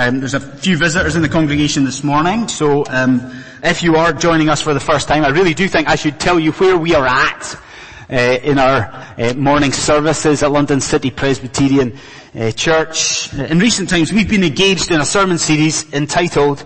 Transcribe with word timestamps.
Um, 0.00 0.20
there's 0.20 0.34
a 0.34 0.40
few 0.40 0.76
visitors 0.76 1.16
in 1.16 1.22
the 1.22 1.28
congregation 1.28 1.84
this 1.84 2.04
morning, 2.04 2.46
so 2.46 2.84
um, 2.88 3.32
if 3.64 3.82
you 3.82 3.96
are 3.96 4.12
joining 4.12 4.48
us 4.48 4.62
for 4.62 4.72
the 4.72 4.78
first 4.78 5.08
time, 5.08 5.24
I 5.24 5.30
really 5.30 5.54
do 5.54 5.66
think 5.66 5.88
I 5.88 5.96
should 5.96 6.20
tell 6.20 6.38
you 6.38 6.52
where 6.52 6.78
we 6.78 6.94
are 6.94 7.04
at 7.04 7.60
uh, 8.08 8.14
in 8.14 8.60
our 8.60 9.06
uh, 9.18 9.34
morning 9.34 9.72
services 9.72 10.44
at 10.44 10.52
London 10.52 10.80
City 10.80 11.10
Presbyterian 11.10 11.98
uh, 12.32 12.52
Church. 12.52 13.34
In 13.34 13.58
recent 13.58 13.88
times, 13.88 14.12
we've 14.12 14.30
been 14.30 14.44
engaged 14.44 14.92
in 14.92 15.00
a 15.00 15.04
sermon 15.04 15.36
series 15.36 15.92
entitled 15.92 16.60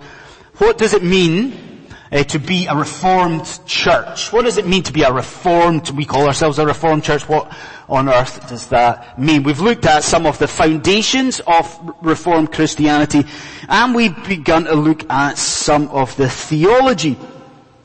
"What 0.58 0.76
Does 0.76 0.92
It 0.92 1.02
Mean 1.02 1.71
uh, 2.12 2.22
to 2.24 2.38
Be 2.38 2.66
a 2.66 2.76
Reformed 2.76 3.60
Church?" 3.66 4.32
What 4.32 4.44
does 4.44 4.58
it 4.58 4.66
mean 4.66 4.82
to 4.84 4.92
be 4.92 5.02
a 5.02 5.12
Reformed? 5.12 5.90
We 5.90 6.04
call 6.04 6.26
ourselves 6.26 6.58
a 6.58 6.66
Reformed 6.66 7.02
Church. 7.02 7.28
What 7.28 7.50
on 7.88 8.08
earth 8.08 8.48
does 8.48 8.68
that 8.68 9.18
mean? 9.18 9.42
We've 9.42 9.60
looked 9.60 9.86
at 9.86 10.02
some 10.02 10.26
of 10.26 10.38
the 10.38 10.48
foundations 10.48 11.40
of 11.40 11.94
Reformed 12.00 12.52
Christianity 12.52 13.24
and 13.68 13.94
we've 13.94 14.16
begun 14.26 14.64
to 14.64 14.74
look 14.74 15.08
at 15.10 15.36
some 15.36 15.88
of 15.88 16.16
the 16.16 16.28
theology. 16.28 17.16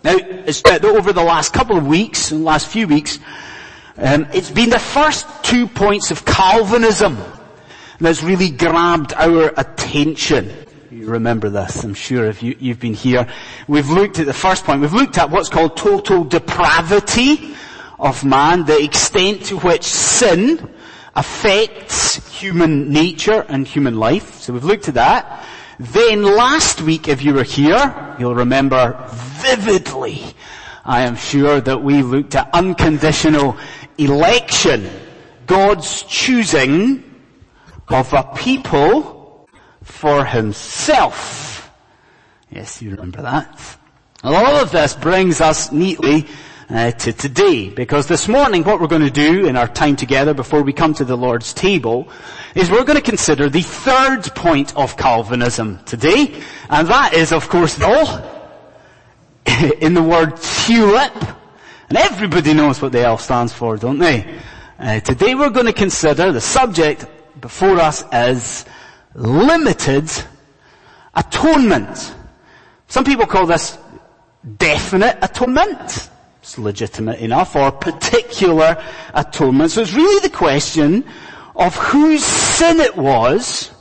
Now, 0.04 0.16
over 0.16 1.12
the 1.12 1.24
last 1.24 1.54
couple 1.54 1.78
of 1.78 1.86
weeks, 1.86 2.30
the 2.30 2.38
last 2.38 2.68
few 2.68 2.88
weeks, 2.88 3.20
um, 3.98 4.28
it's 4.34 4.52
been 4.52 4.70
the 4.70 4.80
first 4.80 5.26
two 5.44 5.68
points 5.68 6.12
of 6.12 6.24
Calvinism 6.24 7.18
that's 8.00 8.24
really 8.24 8.50
grabbed 8.50 9.14
our 9.14 9.52
attention. 9.58 10.54
Remember 11.08 11.50
this, 11.50 11.86
I'm 11.86 11.94
sure, 11.94 12.26
if 12.26 12.44
you, 12.44 12.58
you've 12.60 12.82
been 12.82 12.94
here. 12.94 13.30
We've 13.66 13.90
looked 13.90 14.20
at 14.20 14.26
the 14.26 14.34
first 14.34 14.66
point. 14.66 14.82
We've 14.82 14.92
looked 14.92 15.18
at 15.18 15.30
what's 15.30 15.48
called 15.48 15.78
total 15.78 16.26
depravity 16.26 17.56
of 17.98 18.26
man, 18.26 18.66
the 18.66 18.84
extent 18.84 19.46
to 19.46 19.58
which 19.58 19.84
sin 19.84 20.70
affects 21.16 22.16
human 22.38 22.92
nature 22.92 23.46
and 23.48 23.66
human 23.66 23.98
life. 23.98 24.42
So 24.42 24.52
we've 24.52 24.66
looked 24.66 24.90
at 24.90 24.96
that. 24.96 25.46
Then 25.80 26.24
last 26.24 26.82
week, 26.82 27.08
if 27.08 27.24
you 27.24 27.34
were 27.34 27.44
here, 27.44 28.16
you'll 28.20 28.36
remember 28.36 29.02
vividly, 29.10 30.22
I 30.84 31.04
am 31.04 31.16
sure 31.16 31.62
that 31.62 31.82
we 31.82 32.02
looked 32.02 32.36
at 32.36 32.50
unconditional 32.54 33.56
election. 33.98 34.90
God's 35.46 36.04
choosing 36.04 37.02
of 37.88 38.12
a 38.12 38.24
people 38.36 39.17
for 39.88 40.26
himself. 40.26 41.72
Yes, 42.52 42.82
you 42.82 42.92
remember 42.92 43.22
that. 43.24 43.78
All 44.24 44.58
of 44.58 44.72
this 44.72 44.94
brings 44.94 45.42
us 45.42 45.72
neatly 45.72 46.28
uh, 46.70 46.92
to 46.92 47.14
today. 47.14 47.70
Because 47.70 48.08
this 48.08 48.28
morning 48.28 48.64
what 48.64 48.80
we're 48.82 48.88
going 48.88 49.02
to 49.02 49.10
do 49.10 49.48
in 49.48 49.56
our 49.56 49.68
time 49.68 49.96
together 49.96 50.34
before 50.34 50.62
we 50.62 50.74
come 50.74 50.94
to 50.96 51.06
the 51.06 51.16
Lord's 51.16 51.54
table 51.54 52.10
is 52.54 52.70
we're 52.70 52.84
going 52.84 52.98
to 52.98 53.02
consider 53.02 53.50
the 53.50 53.62
third 53.62 54.24
point 54.36 54.76
of 54.76 54.98
Calvinism 54.98 55.84
today. 55.86 56.42
And 56.70 56.88
that 56.90 57.14
is 57.14 57.32
of 57.32 57.48
course 57.50 57.82
all 57.82 58.06
in 59.80 59.94
the 59.94 60.04
word 60.04 60.36
tulip. 60.38 61.16
And 61.90 61.98
everybody 61.98 62.54
knows 62.54 62.82
what 62.82 62.92
the 62.92 63.02
L 63.02 63.18
stands 63.18 63.54
for, 63.54 63.78
don't 63.78 64.00
they? 64.00 64.40
Uh, 64.78 65.00
today 65.00 65.34
we're 65.34 65.50
going 65.50 65.66
to 65.66 65.74
consider 65.74 66.34
the 66.34 66.42
subject 66.42 67.06
before 67.40 67.80
us 67.80 68.04
is 68.12 68.66
limited 69.18 70.10
atonement. 71.14 72.14
Some 72.88 73.04
people 73.04 73.26
call 73.26 73.48
this 73.48 73.78
definite 74.58 75.18
atonement. 75.22 76.10
It's 76.42 76.58
legitimate 76.58 77.20
enough, 77.20 77.56
or 77.56 77.72
particular 77.72 78.82
atonement. 79.14 79.72
So 79.72 79.82
it's 79.82 79.94
really 79.94 80.22
the 80.22 80.34
question 80.34 81.04
of 81.56 81.76
whose 81.76 82.24
sin 82.24 82.80
it 82.80 82.96
was 82.96 83.72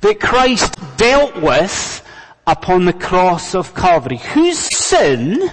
that 0.00 0.20
Christ 0.20 0.76
dealt 0.98 1.40
with 1.40 2.06
upon 2.46 2.84
the 2.84 2.92
cross 2.92 3.54
of 3.54 3.74
Calvary. 3.74 4.18
Whose 4.18 4.58
sin 4.76 5.50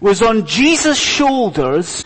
was 0.00 0.22
on 0.22 0.46
Jesus' 0.46 0.98
shoulders 0.98 2.04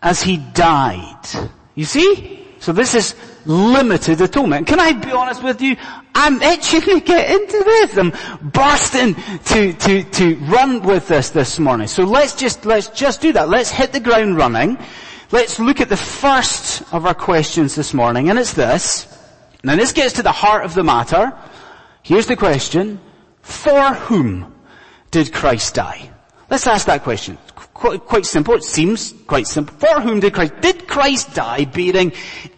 as 0.00 0.22
he 0.22 0.36
died. 0.36 1.26
You 1.74 1.84
see? 1.84 2.46
So 2.60 2.72
this 2.72 2.94
is 2.94 3.14
limited 3.46 4.20
atonement. 4.20 4.66
Can 4.66 4.80
I 4.80 4.92
be 4.92 5.10
honest 5.10 5.42
with 5.42 5.60
you? 5.60 5.76
I'm 6.14 6.40
itching 6.42 6.80
to 6.82 7.00
get 7.00 7.30
into 7.30 7.64
this. 7.64 7.96
I'm 7.96 8.12
bursting 8.50 9.14
to, 9.14 9.72
to, 9.72 10.02
to 10.02 10.36
run 10.46 10.82
with 10.82 11.08
this 11.08 11.30
this 11.30 11.58
morning. 11.58 11.86
So 11.86 12.04
let's 12.04 12.34
just, 12.34 12.64
let's 12.64 12.88
just 12.88 13.20
do 13.20 13.32
that. 13.32 13.48
Let's 13.48 13.70
hit 13.70 13.92
the 13.92 14.00
ground 14.00 14.36
running. 14.36 14.78
Let's 15.32 15.58
look 15.58 15.80
at 15.80 15.88
the 15.88 15.96
first 15.96 16.82
of 16.92 17.06
our 17.06 17.14
questions 17.14 17.74
this 17.74 17.94
morning, 17.94 18.30
and 18.30 18.38
it's 18.38 18.52
this. 18.54 19.06
Now 19.62 19.76
this 19.76 19.92
gets 19.92 20.14
to 20.14 20.22
the 20.22 20.32
heart 20.32 20.64
of 20.64 20.74
the 20.74 20.82
matter. 20.82 21.32
Here's 22.02 22.26
the 22.26 22.36
question. 22.36 23.00
For 23.42 23.94
whom 23.94 24.54
did 25.10 25.32
Christ 25.32 25.74
die? 25.74 26.10
Let's 26.50 26.66
ask 26.66 26.86
that 26.86 27.04
question 27.04 27.38
quite, 27.80 28.04
quite 28.04 28.26
simple. 28.26 28.54
It 28.54 28.62
seems 28.62 29.14
quite 29.26 29.46
simple. 29.48 29.74
For 29.76 30.00
whom 30.00 30.20
did 30.20 30.34
Christ, 30.34 30.60
did 30.60 30.86
Christ 30.86 31.34
die 31.34 31.64
bearing 31.64 32.12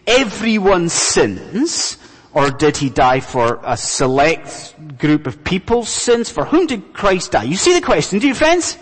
everyone's 0.05 0.93
sins? 0.93 1.97
Or 2.33 2.49
did 2.49 2.77
he 2.77 2.89
die 2.89 3.19
for 3.19 3.59
a 3.63 3.77
select 3.77 4.75
group 4.97 5.27
of 5.27 5.43
people's 5.43 5.89
sins? 5.89 6.29
For 6.29 6.45
whom 6.45 6.67
did 6.67 6.93
Christ 6.93 7.31
die? 7.31 7.43
You 7.43 7.55
see 7.55 7.73
the 7.73 7.85
question, 7.85 8.19
do 8.19 8.27
you 8.27 8.35
friends? 8.35 8.77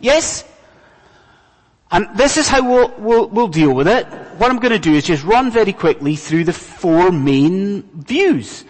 Yes? 0.00 0.44
And 1.90 2.08
this 2.16 2.36
is 2.36 2.48
how 2.48 2.68
we'll, 2.68 2.94
we'll, 2.98 3.28
we'll 3.28 3.48
deal 3.48 3.74
with 3.74 3.88
it. 3.88 4.06
What 4.38 4.50
I'm 4.50 4.58
going 4.58 4.72
to 4.72 4.78
do 4.78 4.94
is 4.94 5.04
just 5.04 5.24
run 5.24 5.50
very 5.50 5.72
quickly 5.72 6.16
through 6.16 6.44
the 6.44 6.52
four 6.52 7.12
main 7.12 7.82
views 7.94 8.64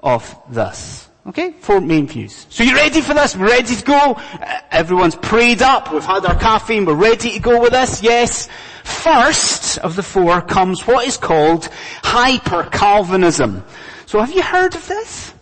of 0.00 0.36
this. 0.48 1.09
Okay? 1.26 1.52
Four 1.52 1.80
main 1.80 2.06
views. 2.06 2.46
So 2.50 2.64
you 2.64 2.74
ready 2.74 3.00
for 3.00 3.14
this? 3.14 3.36
We're 3.36 3.48
ready 3.48 3.76
to 3.76 3.84
go? 3.84 4.14
Uh, 4.14 4.60
everyone's 4.70 5.14
prayed 5.14 5.62
up. 5.62 5.92
We've 5.92 6.04
had 6.04 6.24
our 6.24 6.38
caffeine. 6.38 6.86
We're 6.86 6.94
ready 6.94 7.32
to 7.32 7.38
go 7.40 7.60
with 7.60 7.72
this? 7.72 8.02
Yes. 8.02 8.48
First 8.84 9.78
of 9.78 9.96
the 9.96 10.02
four 10.02 10.40
comes 10.40 10.86
what 10.86 11.06
is 11.06 11.16
called 11.16 11.68
hyper-Calvinism. 12.02 13.62
So 14.06 14.18
have 14.18 14.32
you 14.32 14.42
heard 14.42 14.74
of 14.74 14.86
this? 14.88 15.28
Have 15.30 15.36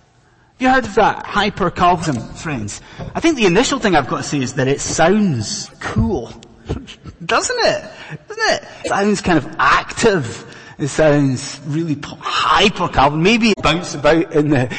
you 0.59 0.69
heard 0.69 0.85
of 0.85 0.95
that? 0.97 1.25
Hyper-Calvinism, 1.25 2.35
friends. 2.35 2.83
I 3.15 3.21
think 3.21 3.37
the 3.37 3.47
initial 3.47 3.79
thing 3.79 3.95
I've 3.95 4.09
got 4.09 4.19
to 4.19 4.23
say 4.25 4.43
is 4.43 4.55
that 4.55 4.67
it 4.67 4.81
sounds 4.81 5.71
cool. 5.81 6.33
Doesn't 7.25 7.59
it? 7.61 7.91
Doesn't 8.29 8.45
it? 8.55 8.69
it 8.85 8.89
sounds 8.89 9.21
kind 9.21 9.39
of 9.39 9.57
active. 9.59 10.45
It 10.79 10.87
sounds 10.89 11.61
really 11.67 11.99
hyper 12.01 12.87
Calvin. 12.87 13.21
Maybe 13.21 13.53
bounce 13.61 13.97
about 13.97 14.33
in 14.33 14.51
the, 14.51 14.73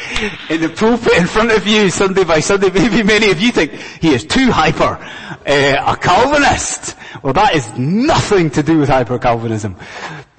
in 0.50 0.62
the 0.62 0.70
pulpit 0.70 1.18
in 1.18 1.28
front 1.28 1.52
of 1.52 1.68
you 1.68 1.90
Sunday 1.90 2.24
by 2.24 2.40
Sunday. 2.40 2.70
Maybe 2.70 3.04
many 3.04 3.32
of 3.32 3.42
you 3.42 3.52
think 3.52 3.74
he 3.74 4.14
is 4.14 4.24
too 4.24 4.50
hyper, 4.50 4.98
uh, 5.46 5.94
a 5.94 5.98
Calvinist. 5.98 6.96
Well 7.22 7.34
that 7.34 7.54
is 7.54 7.78
nothing 7.78 8.50
to 8.52 8.64
do 8.64 8.80
with 8.80 8.88
hyper 8.88 9.20
Calvinism. 9.20 9.76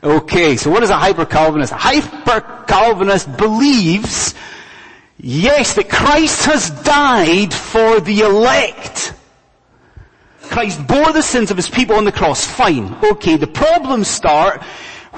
Okay, 0.03 0.56
so 0.56 0.71
what 0.71 0.82
is 0.82 0.88
a 0.88 0.97
hyper 0.97 1.26
Calvinist? 1.26 1.75
A 1.75 1.77
hyper 1.77 2.41
Calvinist 2.66 3.37
believes, 3.37 4.34
yes, 5.19 5.75
that 5.75 5.91
Christ 5.91 6.47
has 6.47 6.71
died 6.84 7.53
for 7.53 8.00
the 8.00 8.21
elect. 8.21 9.12
Christ 10.41 10.87
bore 10.87 11.12
the 11.12 11.21
sins 11.21 11.50
of 11.50 11.59
his 11.59 11.69
people 11.69 11.97
on 11.97 12.06
the 12.06 12.12
cross. 12.12 12.47
Fine. 12.47 12.97
Okay, 13.04 13.37
the 13.37 13.47
problems 13.47 14.09
start 14.09 14.62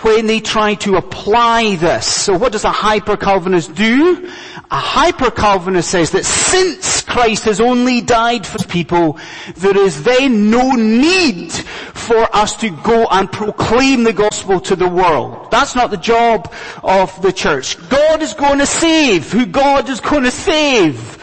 when 0.00 0.26
they 0.26 0.40
try 0.40 0.74
to 0.74 0.96
apply 0.96 1.76
this. 1.76 2.06
So 2.06 2.36
what 2.36 2.52
does 2.52 2.64
a 2.64 2.70
hyper-Calvinist 2.70 3.74
do? 3.74 4.30
A 4.70 4.76
hyper-Calvinist 4.76 5.90
says 5.90 6.10
that 6.12 6.24
since 6.24 7.02
Christ 7.02 7.44
has 7.44 7.60
only 7.60 8.00
died 8.00 8.46
for 8.46 8.58
people, 8.66 9.18
there 9.56 9.76
is 9.76 10.02
then 10.02 10.50
no 10.50 10.72
need 10.72 11.52
for 11.52 12.34
us 12.34 12.56
to 12.56 12.70
go 12.70 13.06
and 13.10 13.30
proclaim 13.30 14.02
the 14.04 14.14
gospel 14.14 14.60
to 14.60 14.74
the 14.74 14.88
world. 14.88 15.50
That's 15.50 15.76
not 15.76 15.90
the 15.90 15.98
job 15.98 16.52
of 16.82 17.20
the 17.20 17.32
church. 17.32 17.76
God 17.90 18.22
is 18.22 18.32
going 18.32 18.58
to 18.60 18.66
save 18.66 19.30
who 19.30 19.44
God 19.44 19.90
is 19.90 20.00
going 20.00 20.24
to 20.24 20.30
save. 20.30 21.18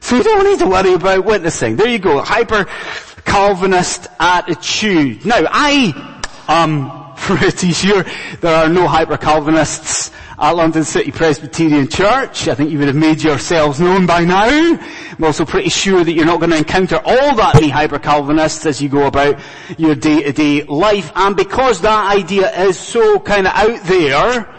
So 0.00 0.16
we 0.16 0.22
don't 0.22 0.44
need 0.44 0.58
to 0.60 0.66
worry 0.66 0.94
about 0.94 1.24
witnessing. 1.24 1.76
There 1.76 1.88
you 1.88 1.98
go. 1.98 2.22
Hyper-Calvinist 2.22 4.06
attitude. 4.18 5.26
Now 5.26 5.42
I, 5.50 6.22
um, 6.48 7.05
pretty 7.16 7.72
sure 7.72 8.04
there 8.40 8.54
are 8.54 8.68
no 8.68 8.86
hyper-Calvinists 8.86 10.10
at 10.38 10.50
London 10.52 10.84
City 10.84 11.10
Presbyterian 11.10 11.88
Church. 11.88 12.48
I 12.48 12.54
think 12.54 12.70
you 12.70 12.78
would 12.78 12.88
have 12.88 12.96
made 12.96 13.22
yourselves 13.22 13.80
known 13.80 14.06
by 14.06 14.24
now. 14.24 14.44
I'm 14.44 15.24
also 15.24 15.44
pretty 15.44 15.70
sure 15.70 16.04
that 16.04 16.12
you're 16.12 16.26
not 16.26 16.40
going 16.40 16.50
to 16.50 16.58
encounter 16.58 17.00
all 17.04 17.34
that 17.36 17.54
many 17.54 17.68
hyper-Calvinists 17.68 18.66
as 18.66 18.82
you 18.82 18.88
go 18.88 19.06
about 19.06 19.40
your 19.78 19.94
day-to-day 19.94 20.64
life. 20.64 21.10
And 21.14 21.34
because 21.34 21.80
that 21.80 22.14
idea 22.14 22.50
is 22.66 22.78
so 22.78 23.18
kind 23.18 23.46
of 23.46 23.52
out 23.54 23.82
there, 23.84 24.54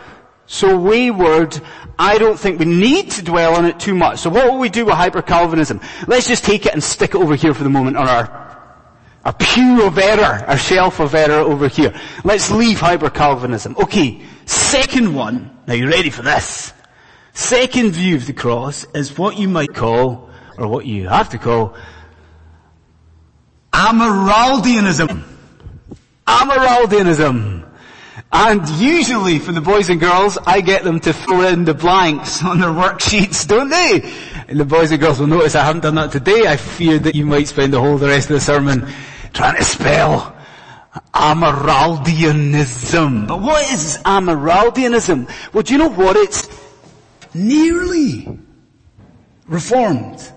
so 0.47 0.79
wayward, 0.79 1.59
I 1.99 2.17
don't 2.17 2.39
think 2.39 2.59
we 2.59 2.65
need 2.65 3.11
to 3.11 3.23
dwell 3.23 3.55
on 3.55 3.65
it 3.65 3.79
too 3.79 3.95
much. 3.95 4.19
So 4.19 4.29
what 4.29 4.51
will 4.51 4.59
we 4.59 4.69
do 4.69 4.85
with 4.85 4.95
hyper-Calvinism? 4.95 5.81
Let's 6.07 6.27
just 6.27 6.43
take 6.43 6.65
it 6.65 6.73
and 6.73 6.83
stick 6.83 7.11
it 7.11 7.17
over 7.17 7.35
here 7.35 7.53
for 7.53 7.63
the 7.63 7.69
moment 7.69 7.97
on 7.97 8.07
our 8.07 8.46
a 9.27 9.33
pew 9.33 9.85
of 9.85 9.97
error, 9.99 10.43
a 10.47 10.57
shelf 10.57 10.99
of 10.99 11.13
error 11.13 11.41
over 11.41 11.67
here. 11.67 11.93
Let's 12.23 12.49
leave 12.49 12.79
hyper-Calvinism. 12.79 13.75
Okay, 13.77 14.21
second 14.45 15.13
one. 15.13 15.51
Now 15.67 15.73
you 15.75 15.87
ready 15.87 16.09
for 16.09 16.23
this? 16.23 16.73
second 17.37 17.91
view 17.91 18.15
of 18.15 18.25
the 18.25 18.33
cross 18.33 18.85
is 18.95 19.15
what 19.15 19.37
you 19.37 19.47
might 19.47 19.73
call, 19.73 20.29
or 20.57 20.67
what 20.67 20.87
you 20.87 21.07
have 21.07 21.29
to 21.29 21.37
call, 21.37 21.75
Amyraldianism. 23.71 25.23
Amyraldianism. 26.25 27.63
And 28.31 28.67
usually 28.69 29.37
for 29.37 29.51
the 29.51 29.61
boys 29.61 29.89
and 29.89 29.99
girls, 29.99 30.37
I 30.47 30.61
get 30.61 30.83
them 30.83 30.99
to 31.01 31.13
fill 31.13 31.41
in 31.41 31.63
the 31.63 31.75
blanks 31.75 32.43
on 32.43 32.59
their 32.59 32.71
worksheets, 32.71 33.47
don't 33.47 33.69
they? 33.69 34.11
And 34.47 34.59
the 34.59 34.65
boys 34.65 34.91
and 34.91 34.99
girls 34.99 35.19
will 35.19 35.27
notice 35.27 35.53
I 35.53 35.63
haven't 35.63 35.81
done 35.81 35.95
that 35.95 36.11
today. 36.11 36.47
I 36.47 36.57
fear 36.57 36.97
that 36.97 37.13
you 37.13 37.25
might 37.25 37.47
spend 37.47 37.71
the 37.71 37.79
whole 37.79 37.97
the 37.97 38.07
rest 38.07 38.29
of 38.31 38.33
the 38.33 38.41
sermon 38.41 38.87
trying 39.37 39.55
to 39.55 39.63
spell 39.63 40.35
Amyraldianism. 41.13 43.27
But 43.27 43.39
what 43.39 43.71
is 43.71 43.99
Amyraldianism? 44.03 45.29
Well, 45.53 45.61
do 45.61 45.73
you 45.73 45.79
know 45.79 45.89
what? 45.89 46.17
It's 46.17 46.49
nearly 47.35 48.39
reformed. 49.45 50.31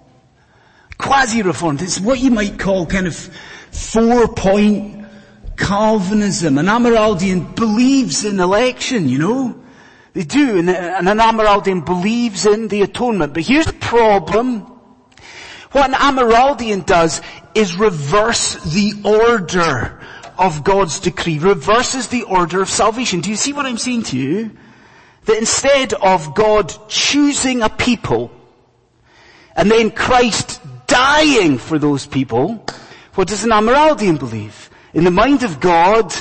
Quasi-reformed. 0.98 1.80
It's 1.80 1.98
what 1.98 2.20
you 2.20 2.30
might 2.30 2.58
call 2.58 2.84
kind 2.84 3.06
of 3.06 3.16
four-point 3.16 5.06
Calvinism. 5.56 6.58
An 6.58 6.66
Amyraldian 6.66 7.56
believes 7.56 8.26
in 8.26 8.38
election, 8.38 9.08
you 9.08 9.18
know. 9.18 9.56
They 10.12 10.24
do, 10.24 10.58
and 10.58 10.68
an 10.68 11.18
Amyraldian 11.18 11.86
believes 11.86 12.44
in 12.44 12.68
the 12.68 12.82
atonement. 12.82 13.32
But 13.32 13.44
here's 13.44 13.64
the 13.64 13.72
problem. 13.72 14.69
What 15.72 15.88
an 15.88 15.94
Amyraldian 15.94 16.84
does 16.84 17.20
is 17.54 17.76
reverse 17.76 18.54
the 18.72 18.94
order 19.04 20.00
of 20.36 20.64
God's 20.64 21.00
decree, 21.00 21.38
reverses 21.38 22.08
the 22.08 22.24
order 22.24 22.62
of 22.62 22.68
salvation. 22.68 23.20
Do 23.20 23.30
you 23.30 23.36
see 23.36 23.52
what 23.52 23.66
I'm 23.66 23.78
saying 23.78 24.04
to 24.04 24.18
you? 24.18 24.50
That 25.26 25.38
instead 25.38 25.92
of 25.92 26.34
God 26.34 26.74
choosing 26.88 27.62
a 27.62 27.68
people, 27.68 28.32
and 29.54 29.70
then 29.70 29.90
Christ 29.90 30.60
dying 30.86 31.58
for 31.58 31.78
those 31.78 32.06
people, 32.06 32.64
what 33.14 33.28
does 33.28 33.44
an 33.44 33.50
Amyraldian 33.50 34.18
believe? 34.18 34.70
In 34.92 35.04
the 35.04 35.10
mind 35.10 35.44
of 35.44 35.60
God, 35.60 36.12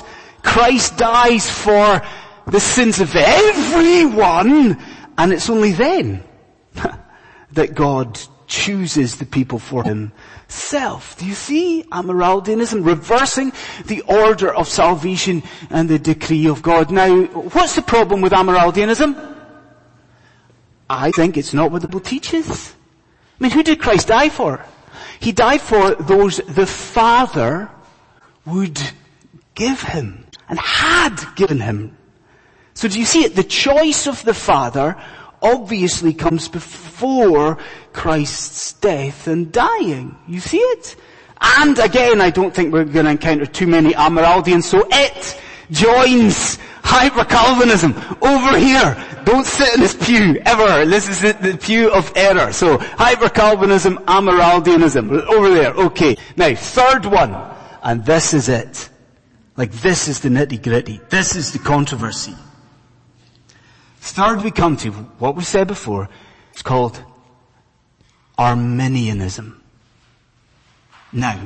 Christ 0.43 0.97
dies 0.97 1.49
for 1.49 2.01
the 2.45 2.59
sins 2.59 2.99
of 2.99 3.15
everyone, 3.15 4.77
and 5.17 5.33
it's 5.33 5.49
only 5.49 5.71
then 5.71 6.23
that 7.53 7.73
God 7.73 8.19
chooses 8.49 9.17
the 9.17 9.25
people 9.25 9.59
for 9.59 9.83
himself. 9.83 11.17
Do 11.17 11.25
you 11.25 11.35
see 11.35 11.85
Amyraldianism 11.91 12.85
reversing 12.85 13.53
the 13.85 14.01
order 14.01 14.53
of 14.53 14.67
salvation 14.67 15.43
and 15.69 15.87
the 15.87 15.99
decree 15.99 16.47
of 16.47 16.61
God? 16.61 16.91
Now, 16.91 17.23
what's 17.25 17.75
the 17.75 17.81
problem 17.81 18.21
with 18.21 18.33
Amyraldianism? 18.33 19.37
I 20.89 21.11
think 21.11 21.37
it's 21.37 21.53
not 21.53 21.71
what 21.71 21.83
the 21.83 21.87
Bible 21.87 22.01
teaches. 22.01 22.73
I 23.39 23.43
mean, 23.43 23.51
who 23.51 23.63
did 23.63 23.79
Christ 23.79 24.07
die 24.07 24.29
for? 24.29 24.65
He 25.19 25.31
died 25.31 25.61
for 25.61 25.93
those 25.95 26.37
the 26.37 26.65
Father 26.65 27.69
would 28.45 28.81
give 29.53 29.81
him 29.81 30.25
and 30.49 30.57
had 30.57 31.15
given 31.35 31.59
him. 31.59 31.95
So 32.73 32.87
do 32.87 32.99
you 32.99 33.05
see 33.05 33.23
it? 33.23 33.35
The 33.35 33.43
choice 33.43 34.07
of 34.07 34.23
the 34.23 34.33
Father 34.33 34.97
obviously 35.41 36.13
comes 36.13 36.47
before 36.47 37.57
Christ's 37.93 38.73
death 38.73 39.27
and 39.27 39.51
dying. 39.51 40.17
You 40.27 40.39
see 40.39 40.57
it? 40.57 40.95
And 41.41 41.77
again, 41.79 42.21
I 42.21 42.29
don't 42.29 42.53
think 42.53 42.73
we're 42.73 42.83
going 42.85 43.05
to 43.05 43.11
encounter 43.11 43.45
too 43.45 43.67
many 43.67 43.93
Amyraldians, 43.93 44.63
so 44.63 44.85
it 44.91 45.39
joins 45.71 46.57
hyper-Calvinism 46.83 47.93
over 48.21 48.57
here. 48.57 49.05
Don't 49.23 49.45
sit 49.45 49.75
in 49.75 49.81
this 49.81 49.95
pew, 49.95 50.41
ever. 50.45 50.85
This 50.85 51.07
is 51.07 51.21
the, 51.21 51.33
the 51.33 51.57
pew 51.57 51.91
of 51.91 52.11
error. 52.15 52.51
So, 52.51 52.77
hyper-Calvinism, 52.77 53.97
Amyraldianism. 53.99 55.11
Over 55.27 55.49
there. 55.49 55.73
Okay. 55.73 56.17
Now, 56.35 56.53
third 56.55 57.05
one. 57.05 57.35
And 57.83 58.03
this 58.05 58.33
is 58.33 58.49
it. 58.49 58.89
Like 59.55 59.71
this 59.71 60.07
is 60.07 60.21
the 60.21 60.29
nitty 60.29 60.63
gritty. 60.63 61.01
This 61.09 61.35
is 61.35 61.51
the 61.51 61.59
controversy. 61.59 62.33
Third 64.11 64.43
we 64.43 64.51
come 64.51 64.77
to 64.77 64.91
what 64.91 65.35
we 65.35 65.43
said 65.43 65.67
before. 65.67 66.09
It's 66.51 66.61
called 66.61 67.01
Arminianism. 68.37 69.61
Now, 71.11 71.39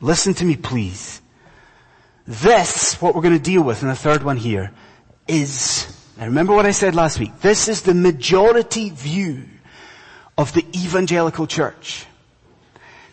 listen 0.00 0.34
to 0.34 0.44
me 0.44 0.56
please. 0.56 1.20
This, 2.26 3.00
what 3.02 3.14
we're 3.14 3.22
going 3.22 3.36
to 3.36 3.42
deal 3.42 3.62
with 3.62 3.82
in 3.82 3.88
the 3.88 3.94
third 3.94 4.22
one 4.22 4.36
here, 4.36 4.72
is, 5.28 5.86
now 6.16 6.24
remember 6.24 6.54
what 6.54 6.66
I 6.66 6.70
said 6.70 6.94
last 6.94 7.18
week, 7.18 7.40
this 7.40 7.68
is 7.68 7.82
the 7.82 7.94
majority 7.94 8.90
view 8.90 9.44
of 10.36 10.52
the 10.52 10.64
evangelical 10.74 11.46
church. 11.46 12.06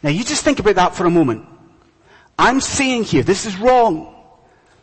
Now 0.01 0.09
you 0.09 0.23
just 0.23 0.43
think 0.43 0.59
about 0.59 0.75
that 0.75 0.95
for 0.95 1.05
a 1.05 1.09
moment. 1.09 1.45
I'm 2.39 2.59
saying 2.59 3.03
here, 3.03 3.23
this 3.23 3.45
is 3.45 3.57
wrong. 3.57 4.15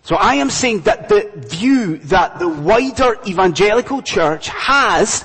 So 0.08 0.16
I 0.16 0.37
am 0.37 0.49
saying 0.49 0.84
that 0.88 1.10
the 1.10 1.31
view 1.37 1.99
that 2.08 2.38
the 2.38 2.49
wider 2.49 3.19
evangelical 3.26 4.00
church 4.00 4.49
has, 4.49 5.22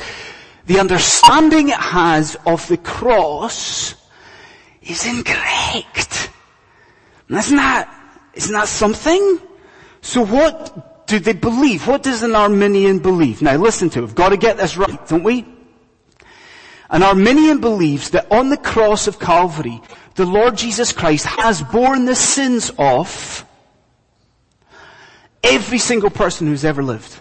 the 0.65 0.81
understanding 0.81 1.69
it 1.69 1.77
has 1.77 2.35
of 2.45 2.68
the 2.68 2.75
cross, 2.75 3.95
is 4.81 5.06
incorrect. 5.06 6.30
isn't 7.30 7.56
that, 7.56 8.19
isn't 8.33 8.51
that 8.51 8.68
something? 8.68 9.39
So 10.01 10.25
what 10.25 11.07
do 11.07 11.18
they 11.18 11.31
believe? 11.31 11.88
What 11.88 12.03
does 12.03 12.21
an 12.21 12.36
Arminian 12.36 13.00
believe? 13.00 13.41
Now 13.41 13.56
listen 13.56 13.89
to 13.91 14.00
it. 14.00 14.01
We've 14.01 14.15
got 14.15 14.29
to 14.29 14.38
get 14.38 14.57
this 14.57 14.75
right, 14.75 15.07
don't 15.07 15.24
we? 15.24 15.45
An 16.89 17.03
Arminian 17.03 17.62
believes 17.62 18.09
that 18.09 18.29
on 18.29 18.50
the 18.50 18.57
cross 18.57 19.07
of 19.07 19.18
Calvary, 19.18 19.81
the 20.15 20.25
Lord 20.25 20.57
Jesus 20.57 20.91
Christ 20.91 21.25
has 21.25 21.62
borne 21.62 22.03
the 22.03 22.15
sins 22.15 22.69
of 22.77 23.45
every 25.44 25.78
single 25.78 26.10
person 26.10 26.48
who's 26.48 26.66
ever 26.66 26.81
lived. 26.81 27.19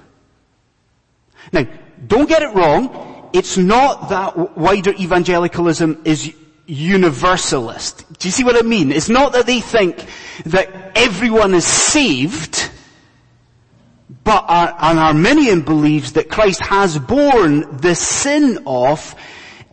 Now, 1.52 1.66
don't 2.06 2.28
get 2.28 2.42
it 2.42 2.54
wrong. 2.54 3.30
It's 3.32 3.56
not 3.56 4.10
that 4.10 4.56
wider 4.56 4.92
evangelicalism 4.92 6.02
is 6.04 6.34
universalist. 6.66 8.04
Do 8.18 8.28
you 8.28 8.32
see 8.32 8.44
what 8.44 8.56
I 8.56 8.66
mean? 8.66 8.92
It's 8.92 9.08
not 9.08 9.32
that 9.32 9.46
they 9.46 9.60
think 9.60 10.06
that 10.46 10.92
everyone 10.96 11.54
is 11.54 11.66
saved, 11.66 12.70
but 14.24 14.44
an 14.48 14.98
Arminian 14.98 15.62
believes 15.62 16.12
that 16.12 16.28
Christ 16.28 16.60
has 16.62 16.98
borne 16.98 17.78
the 17.78 17.94
sin 17.94 18.62
of 18.66 19.14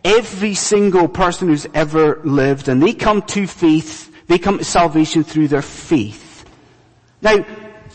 every 0.04 0.54
single 0.54 1.08
person 1.08 1.48
who's 1.48 1.66
ever 1.74 2.20
lived 2.24 2.68
and 2.68 2.82
they 2.82 2.94
come 2.94 3.22
to 3.22 3.46
faith, 3.46 4.10
they 4.26 4.38
come 4.38 4.58
to 4.58 4.64
salvation 4.64 5.24
through 5.24 5.48
their 5.48 5.62
faith. 5.62 6.44
Now, 7.22 7.44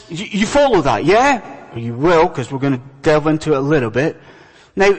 you 0.09 0.45
follow 0.45 0.81
that, 0.81 1.05
yeah? 1.05 1.75
You 1.75 1.93
will, 1.93 2.27
because 2.27 2.51
we're 2.51 2.59
going 2.59 2.77
to 2.77 2.83
delve 3.01 3.27
into 3.27 3.53
it 3.53 3.57
a 3.57 3.61
little 3.61 3.89
bit. 3.89 4.17
Now, 4.75 4.93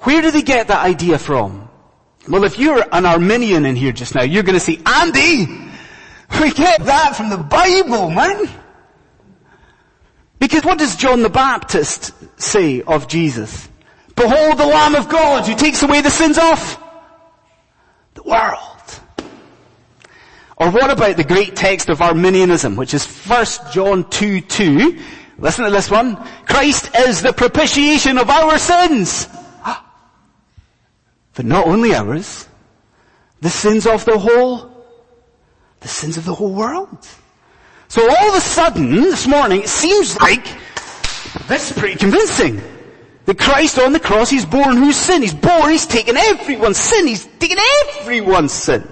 where 0.00 0.22
do 0.22 0.30
they 0.30 0.42
get 0.42 0.68
that 0.68 0.84
idea 0.84 1.18
from? 1.18 1.68
Well, 2.28 2.44
if 2.44 2.58
you're 2.58 2.84
an 2.92 3.04
Arminian 3.04 3.66
in 3.66 3.76
here 3.76 3.92
just 3.92 4.14
now, 4.14 4.22
you're 4.22 4.42
going 4.42 4.54
to 4.54 4.60
say, 4.60 4.78
Andy, 4.86 5.46
we 6.40 6.52
get 6.52 6.84
that 6.84 7.16
from 7.16 7.30
the 7.30 7.36
Bible, 7.36 8.10
man. 8.10 8.48
Because 10.38 10.64
what 10.64 10.78
does 10.78 10.96
John 10.96 11.22
the 11.22 11.30
Baptist 11.30 12.12
say 12.40 12.82
of 12.82 13.08
Jesus? 13.08 13.68
Behold 14.14 14.58
the 14.58 14.66
Lamb 14.66 14.94
of 14.94 15.08
God 15.08 15.46
who 15.46 15.54
takes 15.54 15.82
away 15.82 16.00
the 16.00 16.10
sins 16.10 16.38
of 16.38 16.78
the 18.14 18.22
world. 18.22 18.71
Or 20.62 20.70
what 20.70 20.92
about 20.92 21.16
the 21.16 21.24
great 21.24 21.56
text 21.56 21.88
of 21.88 22.00
Arminianism, 22.00 22.76
which 22.76 22.94
is 22.94 23.04
1 23.04 23.46
John 23.72 24.08
2, 24.08 24.42
2. 24.42 24.96
Listen 25.38 25.64
to 25.64 25.72
this 25.72 25.90
one. 25.90 26.14
Christ 26.46 26.94
is 26.94 27.20
the 27.20 27.32
propitiation 27.32 28.16
of 28.16 28.30
our 28.30 28.58
sins. 28.58 29.26
But 31.34 31.46
not 31.46 31.66
only 31.66 31.94
ours, 31.96 32.46
the 33.40 33.50
sins 33.50 33.88
of 33.88 34.04
the 34.04 34.16
whole, 34.16 34.86
the 35.80 35.88
sins 35.88 36.16
of 36.16 36.24
the 36.26 36.34
whole 36.34 36.52
world. 36.52 37.08
So 37.88 38.08
all 38.08 38.28
of 38.28 38.36
a 38.36 38.40
sudden, 38.40 38.92
this 38.92 39.26
morning, 39.26 39.62
it 39.62 39.68
seems 39.68 40.16
like, 40.20 40.46
this 41.48 41.72
is 41.72 41.76
pretty 41.76 41.96
convincing. 41.96 42.62
That 43.24 43.36
Christ 43.36 43.80
on 43.80 43.92
the 43.92 44.00
cross, 44.00 44.30
He's 44.30 44.46
borne 44.46 44.76
whose 44.76 44.96
sin? 44.96 45.22
He's 45.22 45.34
borne, 45.34 45.70
He's 45.70 45.86
taken 45.86 46.16
everyone's 46.16 46.78
sin. 46.78 47.08
He's 47.08 47.24
taken 47.40 47.58
everyone's 47.98 48.52
sin. 48.52 48.86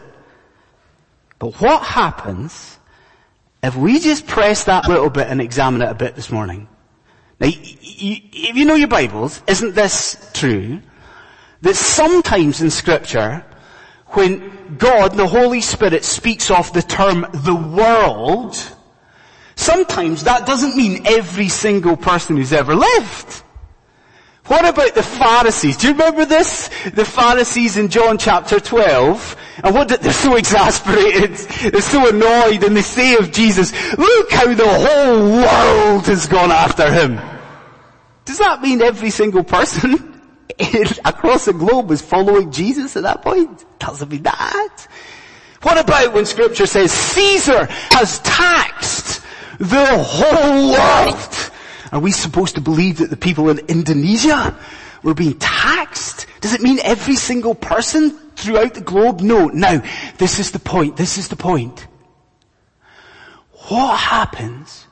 But 1.40 1.54
what 1.54 1.82
happens 1.82 2.78
if 3.62 3.74
we 3.74 3.98
just 3.98 4.26
press 4.26 4.64
that 4.64 4.88
little 4.88 5.10
bit 5.10 5.26
and 5.26 5.40
examine 5.40 5.82
it 5.82 5.88
a 5.88 5.94
bit 5.94 6.14
this 6.14 6.30
morning? 6.30 6.68
Now, 7.40 7.48
if 7.50 8.56
you 8.56 8.64
know 8.66 8.74
your 8.74 8.88
Bibles, 8.88 9.42
isn't 9.48 9.74
this 9.74 10.30
true? 10.34 10.82
That 11.62 11.76
sometimes 11.76 12.60
in 12.60 12.70
scripture, 12.70 13.44
when 14.08 14.76
God, 14.76 15.14
the 15.14 15.26
Holy 15.26 15.62
Spirit 15.62 16.04
speaks 16.04 16.50
of 16.50 16.72
the 16.74 16.82
term 16.82 17.26
the 17.32 17.54
world, 17.54 18.56
sometimes 19.56 20.24
that 20.24 20.46
doesn't 20.46 20.76
mean 20.76 21.06
every 21.06 21.48
single 21.48 21.96
person 21.96 22.36
who's 22.36 22.52
ever 22.52 22.74
lived. 22.74 23.42
What 24.50 24.68
about 24.68 24.96
the 24.96 25.02
Pharisees? 25.04 25.76
Do 25.76 25.86
you 25.86 25.92
remember 25.92 26.24
this? 26.24 26.70
The 26.92 27.04
Pharisees 27.04 27.76
in 27.76 27.88
John 27.88 28.18
chapter 28.18 28.58
12. 28.58 29.36
And 29.62 29.72
what 29.72 29.86
did, 29.86 30.00
they're 30.02 30.12
so 30.12 30.34
exasperated, 30.34 31.36
they're 31.72 31.80
so 31.80 32.08
annoyed, 32.08 32.64
and 32.64 32.76
they 32.76 32.82
say 32.82 33.14
of 33.14 33.30
Jesus, 33.30 33.70
look 33.96 34.32
how 34.32 34.52
the 34.52 34.66
whole 34.66 35.30
world 35.30 36.06
has 36.06 36.26
gone 36.26 36.50
after 36.50 36.92
him. 36.92 37.20
Does 38.24 38.38
that 38.38 38.60
mean 38.60 38.82
every 38.82 39.10
single 39.10 39.44
person 39.44 40.20
across 41.04 41.44
the 41.44 41.52
globe 41.52 41.88
was 41.88 42.02
following 42.02 42.50
Jesus 42.50 42.96
at 42.96 43.04
that 43.04 43.22
point? 43.22 43.64
Doesn't 43.78 44.10
mean 44.10 44.24
that. 44.24 44.88
What 45.62 45.78
about 45.78 46.12
when 46.12 46.26
scripture 46.26 46.66
says 46.66 46.90
Caesar 46.90 47.66
has 47.92 48.18
taxed 48.18 49.22
the 49.60 49.86
whole 49.96 50.72
world? 50.72 51.39
Are 51.92 52.00
we 52.00 52.12
supposed 52.12 52.54
to 52.54 52.60
believe 52.60 52.98
that 52.98 53.10
the 53.10 53.16
people 53.16 53.50
in 53.50 53.58
Indonesia 53.66 54.56
were 55.02 55.14
being 55.14 55.38
taxed? 55.38 56.26
Does 56.40 56.54
it 56.54 56.60
mean 56.60 56.78
every 56.82 57.16
single 57.16 57.54
person 57.54 58.10
throughout 58.36 58.74
the 58.74 58.80
globe? 58.80 59.20
No. 59.20 59.46
Now, 59.48 59.82
this 60.18 60.38
is 60.38 60.52
the 60.52 60.58
point. 60.58 60.96
This 60.96 61.18
is 61.18 61.28
the 61.28 61.36
point. 61.36 61.86
What 63.68 63.98
happens 63.98 64.86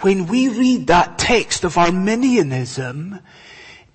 when 0.00 0.26
we 0.26 0.48
read 0.48 0.88
that 0.88 1.18
text 1.18 1.64
of 1.64 1.78
Arminianism 1.78 3.20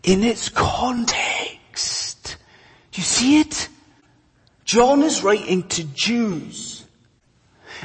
in 0.04 0.24
its 0.24 0.50
context? 0.50 2.38
Do 2.92 3.02
you 3.02 3.06
see 3.06 3.40
it? 3.40 3.70
John 4.66 5.04
is 5.04 5.24
writing 5.24 5.68
to 5.70 5.84
Jews. 5.84 6.71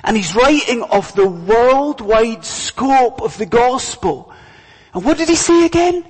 And 0.05 0.17
he's 0.17 0.35
writing 0.35 0.83
of 0.83 1.15
the 1.15 1.27
worldwide 1.27 2.45
scope 2.45 3.23
of 3.23 3.37
the 3.39 3.47
gospel. 3.47 4.33
And 4.95 5.05
what 5.05 5.19
did 5.19 5.29
he 5.29 5.37
say 5.37 5.67
again? 5.67 6.05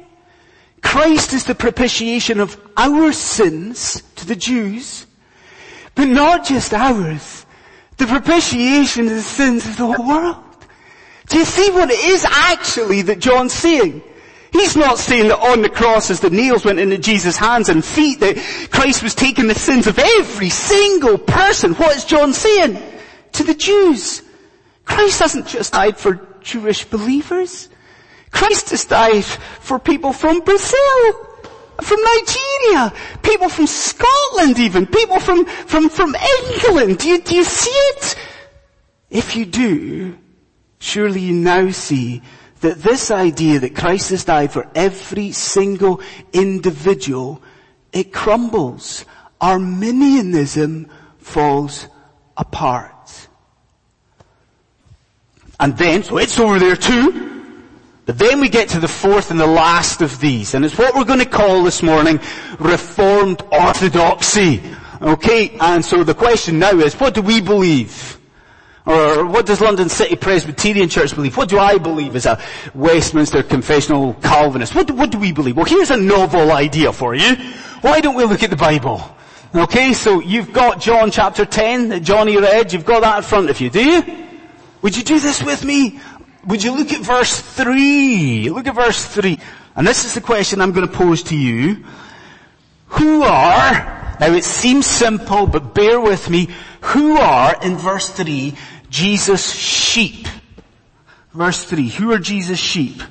Christ 0.82 1.32
is 1.32 1.44
the 1.44 1.54
propitiation 1.54 2.40
of 2.40 2.60
our 2.76 3.12
sins 3.12 4.02
to 4.16 4.26
the 4.26 4.36
Jews, 4.36 5.06
but 5.94 6.06
not 6.06 6.44
just 6.44 6.72
ours. 6.72 7.44
The 7.96 8.06
propitiation 8.06 9.06
of 9.06 9.14
the 9.14 9.22
sins 9.22 9.66
of 9.66 9.76
the 9.76 9.86
whole 9.86 10.06
world. 10.06 10.44
Do 11.28 11.38
you 11.38 11.44
see 11.44 11.70
what 11.70 11.90
it 11.90 11.98
is 11.98 12.24
actually 12.24 13.02
that 13.02 13.18
John's 13.18 13.52
saying? 13.52 14.02
He's 14.52 14.76
not 14.76 14.98
saying 14.98 15.28
that 15.28 15.38
on 15.38 15.62
the 15.62 15.68
cross 15.68 16.10
as 16.10 16.20
the 16.20 16.30
nails 16.30 16.64
went 16.64 16.78
into 16.78 16.98
Jesus' 16.98 17.36
hands 17.36 17.68
and 17.68 17.84
feet 17.84 18.20
that 18.20 18.36
Christ 18.70 19.02
was 19.02 19.14
taking 19.14 19.48
the 19.48 19.54
sins 19.54 19.86
of 19.86 19.98
every 19.98 20.50
single 20.50 21.18
person. 21.18 21.74
What 21.74 21.96
is 21.96 22.04
John 22.04 22.32
saying? 22.32 22.80
To 23.36 23.44
the 23.44 23.54
Jews. 23.54 24.22
Christ 24.84 25.20
hasn't 25.20 25.46
just 25.46 25.72
died 25.72 25.98
for 25.98 26.26
Jewish 26.40 26.84
believers. 26.84 27.68
Christ 28.30 28.70
has 28.70 28.84
died 28.84 29.24
for 29.24 29.78
people 29.78 30.12
from 30.12 30.40
Brazil, 30.40 31.12
from 31.80 31.98
Nigeria, 32.02 32.92
people 33.22 33.48
from 33.48 33.66
Scotland 33.66 34.58
even, 34.58 34.86
people 34.86 35.20
from, 35.20 35.44
from, 35.44 35.88
from 35.88 36.14
England. 36.14 36.98
Do 36.98 37.08
you, 37.08 37.20
do 37.20 37.34
you 37.34 37.44
see 37.44 37.70
it? 37.70 38.16
If 39.10 39.36
you 39.36 39.44
do, 39.44 40.18
surely 40.78 41.20
you 41.20 41.34
now 41.34 41.70
see 41.70 42.22
that 42.60 42.82
this 42.82 43.10
idea 43.10 43.60
that 43.60 43.76
Christ 43.76 44.10
has 44.10 44.24
died 44.24 44.52
for 44.52 44.68
every 44.74 45.32
single 45.32 46.00
individual, 46.32 47.42
it 47.92 48.12
crumbles. 48.12 49.04
Arminianism 49.40 50.88
falls 51.18 51.86
apart. 52.36 52.95
And 55.58 55.76
then, 55.76 56.02
so 56.02 56.18
it's 56.18 56.38
over 56.38 56.58
there 56.58 56.76
too. 56.76 57.26
But 58.04 58.18
then 58.18 58.40
we 58.40 58.48
get 58.48 58.68
to 58.70 58.78
the 58.78 58.88
fourth 58.88 59.30
and 59.30 59.40
the 59.40 59.46
last 59.46 60.00
of 60.00 60.20
these, 60.20 60.54
and 60.54 60.64
it's 60.64 60.78
what 60.78 60.94
we're 60.94 61.04
going 61.04 61.18
to 61.18 61.26
call 61.26 61.64
this 61.64 61.82
morning 61.82 62.20
Reformed 62.60 63.42
Orthodoxy. 63.50 64.62
Okay, 65.02 65.56
and 65.60 65.84
so 65.84 66.04
the 66.04 66.14
question 66.14 66.60
now 66.60 66.78
is, 66.78 66.94
what 66.94 67.14
do 67.14 67.22
we 67.22 67.40
believe? 67.40 68.18
Or 68.86 69.26
what 69.26 69.44
does 69.44 69.60
London 69.60 69.88
City 69.88 70.14
Presbyterian 70.14 70.88
Church 70.88 71.16
believe? 71.16 71.36
What 71.36 71.48
do 71.48 71.58
I 71.58 71.78
believe 71.78 72.14
as 72.14 72.26
a 72.26 72.40
Westminster 72.72 73.42
Confessional 73.42 74.14
Calvinist? 74.14 74.76
What 74.76 74.86
do, 74.86 74.94
what 74.94 75.10
do 75.10 75.18
we 75.18 75.32
believe? 75.32 75.56
Well, 75.56 75.64
here's 75.64 75.90
a 75.90 75.96
novel 75.96 76.52
idea 76.52 76.92
for 76.92 77.12
you. 77.12 77.34
Why 77.80 78.00
don't 78.00 78.14
we 78.14 78.24
look 78.24 78.44
at 78.44 78.50
the 78.50 78.56
Bible? 78.56 79.02
Okay, 79.52 79.92
so 79.92 80.20
you've 80.20 80.52
got 80.52 80.80
John 80.80 81.10
chapter 81.10 81.44
10 81.44 81.88
that 81.88 82.00
Johnny 82.00 82.36
read. 82.36 82.72
You've 82.72 82.84
got 82.84 83.00
that 83.00 83.16
in 83.16 83.22
front 83.24 83.50
of 83.50 83.60
you, 83.60 83.70
do 83.70 83.84
you? 83.84 84.25
Would 84.82 84.96
you 84.96 85.02
do 85.02 85.18
this 85.18 85.42
with 85.42 85.64
me? 85.64 86.00
Would 86.46 86.62
you 86.62 86.76
look 86.76 86.92
at 86.92 87.00
verse 87.00 87.40
3? 87.40 88.50
Look 88.50 88.66
at 88.66 88.74
verse 88.74 89.04
3. 89.04 89.38
And 89.74 89.86
this 89.86 90.04
is 90.04 90.14
the 90.14 90.20
question 90.20 90.60
I'm 90.60 90.72
going 90.72 90.86
to 90.86 90.92
pose 90.92 91.24
to 91.24 91.36
you. 91.36 91.84
Who 92.86 93.22
are, 93.24 94.16
now 94.20 94.32
it 94.32 94.44
seems 94.44 94.86
simple, 94.86 95.46
but 95.46 95.74
bear 95.74 96.00
with 96.00 96.30
me, 96.30 96.48
who 96.80 97.16
are, 97.16 97.56
in 97.62 97.76
verse 97.76 98.08
3, 98.10 98.54
Jesus' 98.88 99.52
sheep? 99.52 100.28
Verse 101.32 101.64
3, 101.64 101.88
who 101.88 102.12
are 102.12 102.18
Jesus' 102.18 102.60
sheep? 102.60 103.02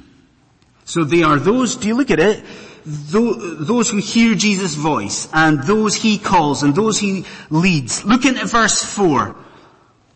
So 0.86 1.04
they 1.04 1.24
are 1.24 1.38
those, 1.38 1.76
do 1.76 1.90
you 1.90 1.96
look 1.96 2.10
at 2.10 2.20
it? 2.20 2.44
Those 2.86 3.90
who 3.90 3.98
hear 3.98 4.36
Jesus' 4.36 4.76
voice, 4.76 5.28
and 5.34 5.62
those 5.64 5.96
he 5.96 6.18
calls, 6.18 6.64
and 6.64 6.74
those 6.74 7.00
he 7.00 7.26
leads. 7.50 8.06
Look 8.06 8.24
into 8.26 8.46
verse 8.46 8.82
4. 8.82 9.36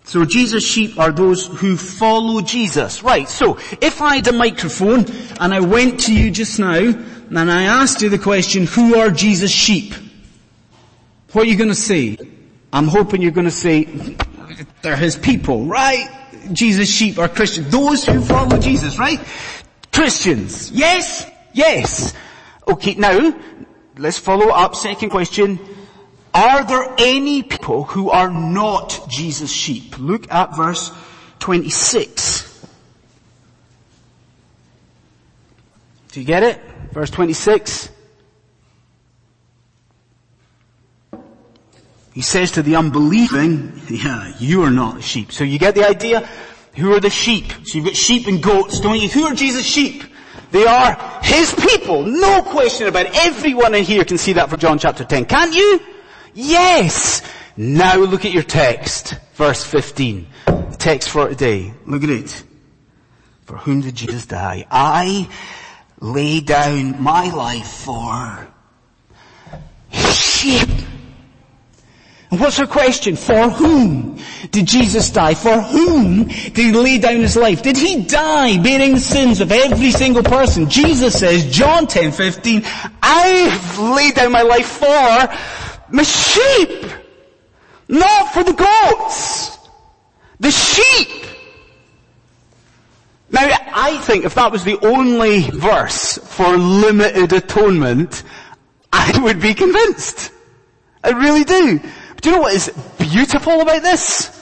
So 0.10 0.26
Jesus' 0.26 0.66
sheep 0.66 0.98
are 0.98 1.12
those 1.12 1.46
who 1.46 1.78
follow 1.78 2.42
Jesus. 2.42 3.04
Right, 3.04 3.30
so 3.30 3.60
if 3.80 4.02
I 4.02 4.16
had 4.16 4.28
a 4.28 4.34
microphone 4.34 5.06
and 5.40 5.54
I 5.54 5.60
went 5.60 6.00
to 6.06 6.14
you 6.16 6.32
just 6.32 6.58
now 6.58 6.80
and 6.80 7.52
I 7.52 7.66
asked 7.66 8.02
you 8.02 8.10
the 8.10 8.18
question, 8.18 8.66
who 8.66 8.96
are 8.96 9.12
Jesus' 9.12 9.52
sheep? 9.52 9.94
What 11.32 11.46
are 11.46 11.48
you 11.48 11.58
going 11.58 11.70
to 11.70 11.76
say? 11.76 12.18
I'm 12.74 12.88
hoping 12.88 13.22
you're 13.22 13.30
going 13.30 13.46
to 13.46 13.52
say, 13.52 13.84
they're 14.82 14.96
his 14.96 15.16
people, 15.16 15.66
right? 15.66 16.10
Jesus' 16.54 16.90
sheep 16.90 17.20
are 17.20 17.30
Christians. 17.30 17.70
Those 17.70 18.04
who 18.04 18.20
follow 18.22 18.58
Jesus, 18.58 18.98
right? 18.98 19.20
Christians. 19.94 20.72
Yes? 20.72 21.30
Yes. 21.54 22.16
Okay, 22.68 22.96
now, 22.96 23.40
let's 23.96 24.18
follow 24.18 24.48
up. 24.48 24.74
Second 24.76 25.12
question. 25.12 25.60
Are 26.34 26.64
there 26.64 26.94
any 27.00 27.44
people 27.44 27.84
who 27.84 28.10
are 28.12 28.30
not 28.30 29.08
Jesus' 29.10 29.52
sheep? 29.52 29.98
Look 29.98 30.32
at 30.32 30.56
verse 30.56 30.92
26. 31.40 32.68
Do 36.12 36.20
you 36.20 36.26
get 36.26 36.44
it? 36.44 36.62
Verse 36.92 37.10
26. 37.10 37.90
He 42.14 42.22
says 42.22 42.52
to 42.52 42.64
the 42.64 42.76
unbelieving, 42.76 43.82
yeah, 43.90 44.34
you 44.40 44.64
are 44.64 44.72
not 44.72 45.04
sheep. 45.04 45.32
So 45.32 45.44
you 45.44 45.60
get 45.60 45.76
the 45.76 45.88
idea? 45.88 46.28
Who 46.76 46.94
are 46.94 47.00
the 47.00 47.10
sheep? 47.10 47.46
So 47.64 47.78
you've 47.78 47.86
got 47.86 47.96
sheep 47.96 48.28
and 48.28 48.42
goats, 48.42 48.80
don't 48.80 49.00
you? 49.00 49.10
Who 49.10 49.24
are 49.26 49.36
Jesus' 49.36 49.66
sheep? 49.66 50.04
They 50.52 50.66
are 50.66 50.98
His 51.22 51.54
people. 51.54 52.04
No 52.04 52.42
question 52.42 52.88
about 52.88 53.06
it. 53.06 53.16
Everyone 53.16 53.76
in 53.76 53.84
here 53.84 54.04
can 54.04 54.18
see 54.18 54.34
that 54.34 54.50
from 54.50 54.60
John 54.60 54.80
chapter 54.80 55.06
10. 55.06 55.26
Can't 55.26 55.54
you? 55.54 55.80
Yes! 56.34 57.22
Now 57.58 57.98
look 57.98 58.26
at 58.26 58.32
your 58.32 58.44
text. 58.44 59.16
Verse 59.34 59.64
15. 59.64 60.28
The 60.46 60.76
text 60.78 61.10
for 61.10 61.30
today. 61.30 61.74
Look 61.86 62.04
at 62.04 62.10
it. 62.10 62.44
For 63.46 63.58
whom 63.58 63.82
did 63.82 63.96
Jesus 63.96 64.26
die? 64.26 64.66
I 64.70 65.28
lay 66.00 66.40
down 66.40 67.02
my 67.02 67.30
life 67.34 67.68
for 67.68 68.48
sheep. 69.92 70.70
And 72.32 72.40
what's 72.40 72.58
her 72.58 72.68
question? 72.68 73.16
For 73.16 73.50
whom 73.50 74.20
did 74.52 74.68
Jesus 74.68 75.10
die? 75.10 75.34
For 75.34 75.60
whom 75.60 76.26
did 76.26 76.58
he 76.58 76.72
lay 76.72 77.00
down 77.00 77.22
his 77.22 77.36
life? 77.36 77.64
Did 77.64 77.76
he 77.76 78.04
die 78.04 78.62
bearing 78.62 78.94
the 78.94 79.00
sins 79.00 79.42
of 79.42 79.52
every 79.52 79.90
single 79.92 80.22
person? 80.22 80.70
Jesus 80.70 81.18
says, 81.18 81.52
John 81.52 81.88
10, 81.88 82.12
15, 82.12 82.62
I've 83.02 83.80
laid 83.80 84.14
down 84.14 84.32
my 84.32 84.44
life 84.44 84.68
for 84.68 85.28
the 85.92 86.04
sheep. 86.04 86.92
Not 87.88 88.34
for 88.34 88.44
the 88.44 88.54
goats. 88.54 89.58
The 90.40 90.52
sheep. 90.52 91.26
Now, 93.32 93.48
I 93.74 93.98
think 94.00 94.26
if 94.26 94.36
that 94.36 94.52
was 94.52 94.64
the 94.64 94.80
only 94.86 95.42
verse 95.42 96.18
for 96.18 96.58
limited 96.58 97.34
atonement, 97.34 98.24
I 98.92 99.20
would 99.22 99.40
be 99.40 99.54
convinced. 99.54 100.32
I 101.04 101.12
really 101.12 101.44
do. 101.44 101.80
But 101.80 102.22
do 102.22 102.30
you 102.30 102.36
know 102.36 102.42
what 102.42 102.54
is 102.54 102.70
beautiful 102.98 103.62
about 103.62 103.84
this? 103.84 104.36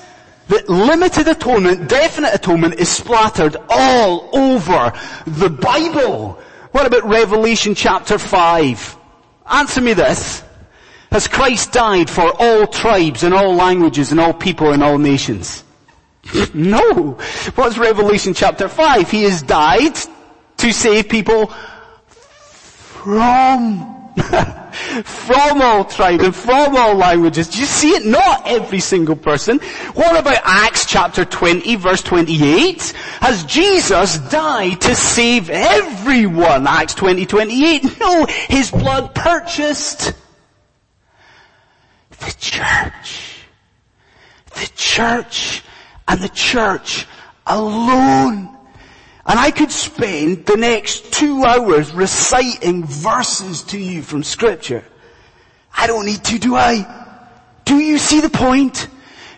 That 0.48 0.70
limited 0.70 1.28
atonement, 1.28 1.90
definite 1.90 2.34
atonement 2.34 2.76
is 2.76 2.88
splattered 2.88 3.58
all 3.70 4.30
over 4.34 4.94
the 5.26 5.50
Bible. 5.50 6.40
What 6.72 6.86
about 6.86 7.04
Revelation 7.04 7.76
chapter 7.76 8.18
5? 8.18 8.98
Answer 9.50 9.82
me 9.82 9.94
this. 9.94 10.44
Has 11.12 11.28
Christ 11.28 11.72
died 11.72 12.10
for 12.10 12.34
all 12.38 12.68
tribes 12.68 13.24
and 13.24 13.34
all 13.34 13.56
languages 13.56 14.12
and 14.12 14.20
all 14.20 14.34
people 14.34 14.72
and 14.72 14.84
all 14.84 14.98
nations? 14.98 15.64
no. 16.54 17.18
What's 17.56 17.78
Revelation 17.78 18.34
chapter 18.34 18.68
5? 18.68 19.10
He 19.10 19.24
has 19.24 19.42
died 19.42 19.96
to 20.58 20.72
save 20.74 21.08
people 21.10 21.48
from 23.04 23.94
from 25.04 25.62
all 25.62 25.86
tribes 25.86 26.24
and 26.24 26.36
from 26.36 26.76
all 26.76 26.96
languages. 26.96 27.50
Do 27.50 27.60
you 27.60 27.66
see 27.66 27.92
it? 27.92 28.06
Not 28.06 28.48
every 28.48 28.80
single 28.80 29.16
person. 29.16 29.60
What 29.94 30.20
about 30.20 30.42
Acts 30.44 30.86
chapter 30.86 31.24
20 31.24 31.76
verse 31.76 32.02
28? 32.02 32.82
Has 33.22 33.44
Jesus 33.46 34.18
died 34.18 34.82
to 34.82 34.96
save 34.96 35.50
everyone? 35.50 36.68
Acts 36.68 36.96
20, 36.96 37.26
28. 37.26 38.00
No, 38.00 38.26
his 38.26 38.72
blood 38.72 39.14
purchased 39.14 40.14
the 42.20 42.36
church. 42.40 43.44
The 44.56 44.70
church 44.76 45.64
and 46.08 46.22
the 46.22 46.30
church 46.30 47.06
alone. 47.46 48.58
And 49.26 49.40
I 49.40 49.52
could 49.52 49.72
spend 49.72 50.46
the 50.46 50.56
next 50.56 51.12
two 51.12 51.44
hours 51.44 51.94
reciting 51.94 52.86
verses 52.86 53.64
to 53.64 53.78
you 53.78 54.02
from 54.02 54.24
scripture. 54.24 54.84
I 55.76 55.86
don't 55.86 56.06
need 56.06 56.24
to, 56.26 56.40
do 56.40 56.56
I? 56.56 57.06
Do 57.66 57.78
you 57.78 57.98
see 57.98 58.22
the 58.22 58.30
point? 58.30 58.88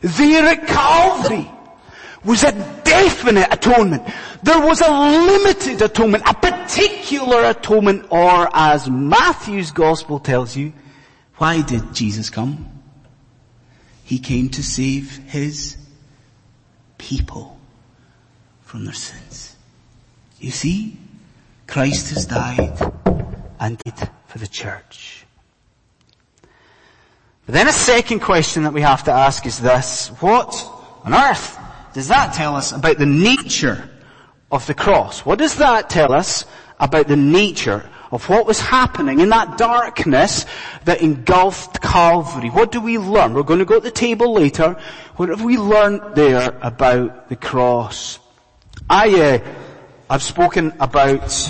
There 0.01 0.45
at 0.45 0.67
Calvary 0.67 1.50
was 2.24 2.43
a 2.43 2.51
definite 2.83 3.48
atonement. 3.51 4.03
There 4.43 4.59
was 4.59 4.81
a 4.81 4.91
limited 4.91 5.81
atonement, 5.81 6.24
a 6.27 6.33
particular 6.33 7.50
atonement, 7.50 8.05
or 8.09 8.50
as 8.53 8.89
Matthew's 8.89 9.71
gospel 9.71 10.19
tells 10.19 10.55
you, 10.55 10.71
why 11.39 11.62
did 11.62 11.93
Jesus 11.93 12.29
come? 12.29 12.69
He 14.03 14.19
came 14.19 14.50
to 14.50 14.63
save 14.63 15.17
his 15.17 15.77
people 16.98 17.60
from 18.62 18.86
their 18.86 18.93
sins. 18.93 19.55
You 20.39 20.51
see, 20.51 20.98
Christ 21.65 22.10
has 22.13 22.25
died 22.25 22.77
and 23.60 23.77
died 23.77 24.10
for 24.27 24.38
the 24.38 24.48
church. 24.48 25.25
But 27.46 27.53
then 27.53 27.67
a 27.67 27.74
second 27.74 28.19
question 28.19 28.63
that 28.63 28.74
we 28.74 28.81
have 28.81 29.05
to 29.05 29.12
ask 29.12 29.46
is 29.46 29.60
this, 29.60 30.10
what 30.19 30.53
on 31.03 31.13
earth 31.13 31.58
does 31.93 32.10
that 32.10 32.34
tell 32.34 32.55
us 32.55 32.74
about 32.74 32.98
the 32.98 33.05
nature 33.05 33.89
of 34.51 34.67
the 34.67 34.74
cross? 34.74 35.25
What 35.25 35.39
does 35.39 35.55
that 35.55 35.89
tell 35.89 36.12
us 36.12 36.46
about 36.79 37.08
the 37.08 37.15
nature 37.15 37.89
of 38.11 38.27
what 38.27 38.45
was 38.45 38.59
happening 38.59 39.19
in 39.19 39.29
that 39.29 39.57
darkness 39.57 40.45
that 40.85 41.01
engulfed 41.01 41.81
Calvary? 41.81 42.49
What 42.49 42.71
do 42.71 42.81
we 42.81 42.97
learn? 42.97 43.33
We're 43.33 43.43
going 43.43 43.59
to 43.59 43.65
go 43.65 43.75
to 43.75 43.81
the 43.81 43.91
table 43.91 44.33
later. 44.33 44.77
What 45.15 45.29
have 45.29 45.43
we 45.43 45.57
learned 45.57 46.15
there 46.15 46.57
about 46.61 47.29
the 47.29 47.35
cross? 47.35 48.19
I, 48.89 49.21
uh, 49.21 49.47
I've 50.09 50.23
spoken 50.23 50.73
about 50.79 51.49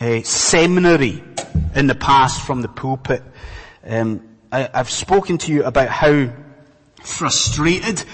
a 0.00 0.22
seminary 0.22 1.24
in 1.74 1.86
the 1.86 1.94
past 1.94 2.42
from 2.46 2.62
the 2.62 2.68
pulpit. 2.68 3.22
Um, 3.86 4.28
I, 4.52 4.68
I've 4.72 4.90
spoken 4.90 5.38
to 5.38 5.52
you 5.52 5.64
about 5.64 5.88
how 5.88 6.28
frustrated 7.02 8.04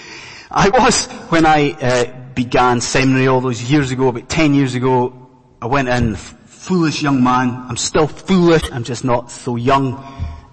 I 0.50 0.68
was 0.68 1.06
when 1.30 1.46
I 1.46 1.72
uh, 1.72 2.04
began 2.34 2.80
seminary 2.80 3.26
all 3.26 3.40
those 3.40 3.62
years 3.70 3.90
ago, 3.90 4.08
about 4.08 4.28
10 4.28 4.54
years 4.54 4.74
ago. 4.74 5.28
I 5.60 5.66
went 5.66 5.88
in, 5.88 6.16
foolish 6.64 7.02
young 7.02 7.22
man. 7.22 7.66
I'm 7.68 7.76
still 7.76 8.06
foolish. 8.06 8.70
I'm 8.72 8.84
just 8.84 9.04
not 9.04 9.30
so 9.30 9.56
young 9.56 10.02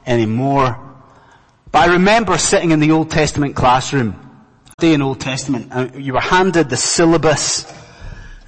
anymore. 0.05 0.77
But 1.71 1.89
I 1.89 1.93
remember 1.93 2.37
sitting 2.37 2.71
in 2.71 2.79
the 2.79 2.91
Old 2.91 3.09
Testament 3.09 3.55
classroom, 3.55 4.15
day 4.77 4.93
in 4.93 5.01
Old 5.01 5.21
Testament, 5.21 5.69
and 5.71 6.03
you 6.03 6.13
were 6.13 6.19
handed 6.19 6.69
the 6.69 6.77
syllabus 6.77 7.65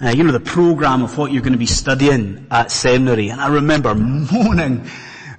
uh, 0.04 0.10
you 0.10 0.24
know, 0.24 0.32
the 0.34 0.40
program 0.40 1.02
of 1.04 1.18
what 1.18 1.32
you're 1.32 1.42
going 1.42 1.54
to 1.54 1.60
be 1.60 1.66
studying 1.66 2.48
at 2.52 2.72
seminary. 2.72 3.30
And 3.30 3.40
I 3.40 3.48
remember 3.48 3.96
moaning, 3.96 4.90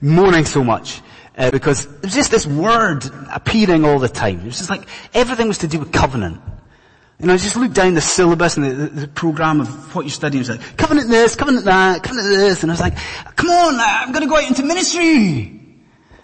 moaning 0.00 0.46
so 0.46 0.64
much. 0.64 1.02
Uh, 1.36 1.50
because 1.50 1.86
there 1.86 2.00
was 2.04 2.14
just 2.14 2.30
this 2.30 2.46
word 2.46 3.04
appearing 3.30 3.84
all 3.84 3.98
the 3.98 4.08
time. 4.08 4.40
It 4.40 4.46
was 4.46 4.58
just 4.58 4.70
like, 4.70 4.88
everything 5.12 5.48
was 5.48 5.58
to 5.58 5.68
do 5.68 5.80
with 5.80 5.92
covenant. 5.92 6.40
Know, 7.20 7.32
I 7.32 7.36
just 7.36 7.56
looked 7.56 7.74
down 7.74 7.94
the 7.94 8.00
syllabus 8.00 8.56
and 8.56 8.66
the, 8.66 8.70
the, 8.70 8.86
the 9.02 9.08
program 9.08 9.60
of 9.60 9.94
what 9.94 10.02
you're 10.04 10.10
studying. 10.10 10.44
It 10.44 10.48
was 10.48 10.58
like, 10.58 10.76
covenant 10.76 11.08
this, 11.08 11.36
covenant 11.36 11.64
that, 11.64 12.02
covenant 12.02 12.28
this. 12.28 12.62
And 12.62 12.72
I 12.72 12.74
was 12.74 12.80
like, 12.80 12.96
come 13.36 13.50
on, 13.50 13.76
I'm 13.78 14.12
going 14.12 14.22
to 14.22 14.28
go 14.28 14.36
out 14.36 14.48
into 14.48 14.62
ministry. 14.64 15.60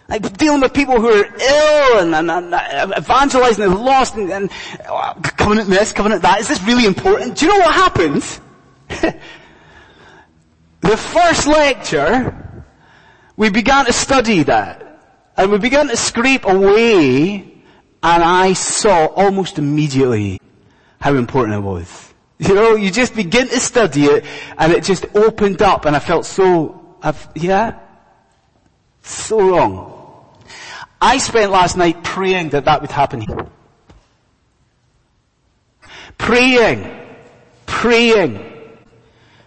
Like 0.09 0.37
dealing 0.37 0.61
with 0.61 0.74
people 0.74 1.00
who 1.00 1.09
are 1.09 1.24
ill 1.24 1.98
and, 2.00 2.14
and, 2.14 2.31
and 2.31 2.92
evangelizing 2.98 3.70
the 3.70 3.76
lost 3.76 4.16
and, 4.16 4.31
and 4.31 4.50
uh, 4.88 5.14
covenant 5.14 5.70
this, 5.70 5.92
covenant 5.92 6.22
that. 6.22 6.40
Is 6.40 6.48
this 6.48 6.61
really 6.64 6.85
important? 6.85 7.38
Do 7.38 7.46
you 7.46 7.53
know 7.53 7.61
what 7.61 7.74
happens? 7.74 8.40
the 10.81 10.96
first 10.96 11.46
lecture, 11.46 12.64
we 13.37 13.50
began 13.50 13.87
to 13.87 13.92
study 13.92 14.42
that. 14.42 14.87
And 15.37 15.53
we 15.53 15.59
began 15.59 15.87
to 15.88 15.96
scrape 15.96 16.44
away 16.44 17.62
and 18.03 18.22
I 18.22 18.55
saw 18.55 19.07
almost 19.07 19.59
immediately 19.59 20.40
how 21.00 21.14
important 21.14 21.56
it 21.56 21.60
was. 21.60 22.14
You 22.38 22.54
know, 22.54 22.74
you 22.74 22.90
just 22.90 23.14
begin 23.14 23.48
to 23.48 23.60
study 23.60 24.04
it 24.04 24.24
and 24.56 24.72
it 24.72 24.84
just 24.84 25.04
opened 25.14 25.62
up 25.62 25.84
and 25.84 25.96
I 25.96 25.98
felt 25.98 26.26
so, 26.26 26.96
I've, 27.02 27.28
yeah, 27.34 27.78
so 29.02 29.40
wrong. 29.40 29.96
I 31.00 31.18
spent 31.18 31.50
last 31.50 31.76
night 31.76 32.04
praying 32.04 32.50
that 32.50 32.66
that 32.66 32.82
would 32.82 32.90
happen. 32.90 33.26
Praying, 36.18 37.06
praying 37.66 38.46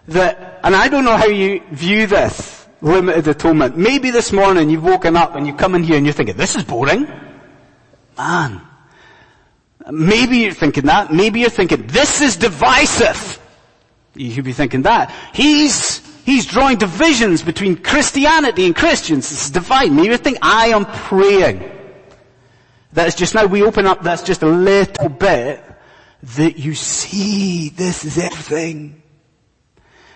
that, 0.07 0.59
and 0.63 0.75
I 0.75 0.87
don't 0.87 1.05
know 1.05 1.17
how 1.17 1.27
you 1.27 1.61
view 1.71 2.07
this 2.07 2.67
limited 2.81 3.27
atonement. 3.27 3.77
Maybe 3.77 4.09
this 4.09 4.31
morning 4.31 4.69
you've 4.69 4.83
woken 4.83 5.15
up 5.15 5.35
and 5.35 5.45
you 5.45 5.53
come 5.53 5.75
in 5.75 5.83
here 5.83 5.97
and 5.97 6.05
you're 6.05 6.13
thinking, 6.13 6.35
this 6.35 6.55
is 6.55 6.63
boring. 6.63 7.07
Man. 8.17 8.61
Maybe 9.91 10.37
you're 10.39 10.53
thinking 10.53 10.85
that. 10.85 11.11
Maybe 11.11 11.41
you're 11.41 11.49
thinking, 11.49 11.87
this 11.87 12.21
is 12.21 12.37
divisive. 12.37 13.39
You 14.15 14.31
should 14.31 14.45
be 14.45 14.53
thinking 14.53 14.83
that. 14.83 15.13
He's 15.33 16.01
He's 16.25 16.45
drawing 16.45 16.77
divisions 16.77 17.41
between 17.41 17.75
Christianity 17.75 18.65
and 18.65 18.75
Christians. 18.75 19.29
It's 19.31 19.49
divine. 19.49 19.95
Maybe 19.95 20.09
you 20.09 20.17
think, 20.17 20.37
I 20.41 20.67
am 20.67 20.85
praying. 20.85 21.69
That 22.93 23.07
is 23.07 23.15
just 23.15 23.35
now 23.35 23.45
we 23.45 23.63
open 23.63 23.85
up, 23.85 24.03
that's 24.03 24.23
just 24.23 24.41
a 24.41 24.47
little 24.47 25.09
bit 25.09 25.61
that 26.35 26.57
you 26.57 26.75
see 26.75 27.69
this 27.69 28.05
is 28.05 28.17
everything. 28.17 29.01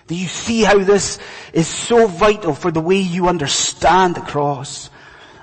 That 0.06 0.14
you 0.14 0.28
see 0.28 0.62
how 0.62 0.78
this 0.78 1.18
is 1.52 1.66
so 1.66 2.06
vital 2.06 2.54
for 2.54 2.70
the 2.70 2.80
way 2.80 2.96
you 2.96 3.28
understand 3.28 4.14
the 4.14 4.22
cross. 4.22 4.88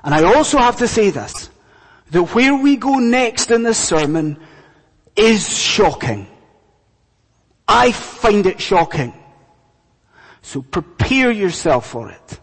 And 0.03 0.15
I 0.15 0.23
also 0.23 0.57
have 0.57 0.77
to 0.77 0.87
say 0.87 1.11
this, 1.11 1.51
that 2.11 2.23
where 2.35 2.55
we 2.55 2.75
go 2.75 2.99
next 2.99 3.51
in 3.51 3.63
this 3.63 3.77
sermon 3.77 4.37
is 5.15 5.57
shocking. 5.57 6.27
I 7.67 7.91
find 7.91 8.45
it 8.45 8.61
shocking. 8.61 9.13
So 10.41 10.61
prepare 10.61 11.31
yourself 11.31 11.87
for 11.87 12.11
it. 12.11 12.39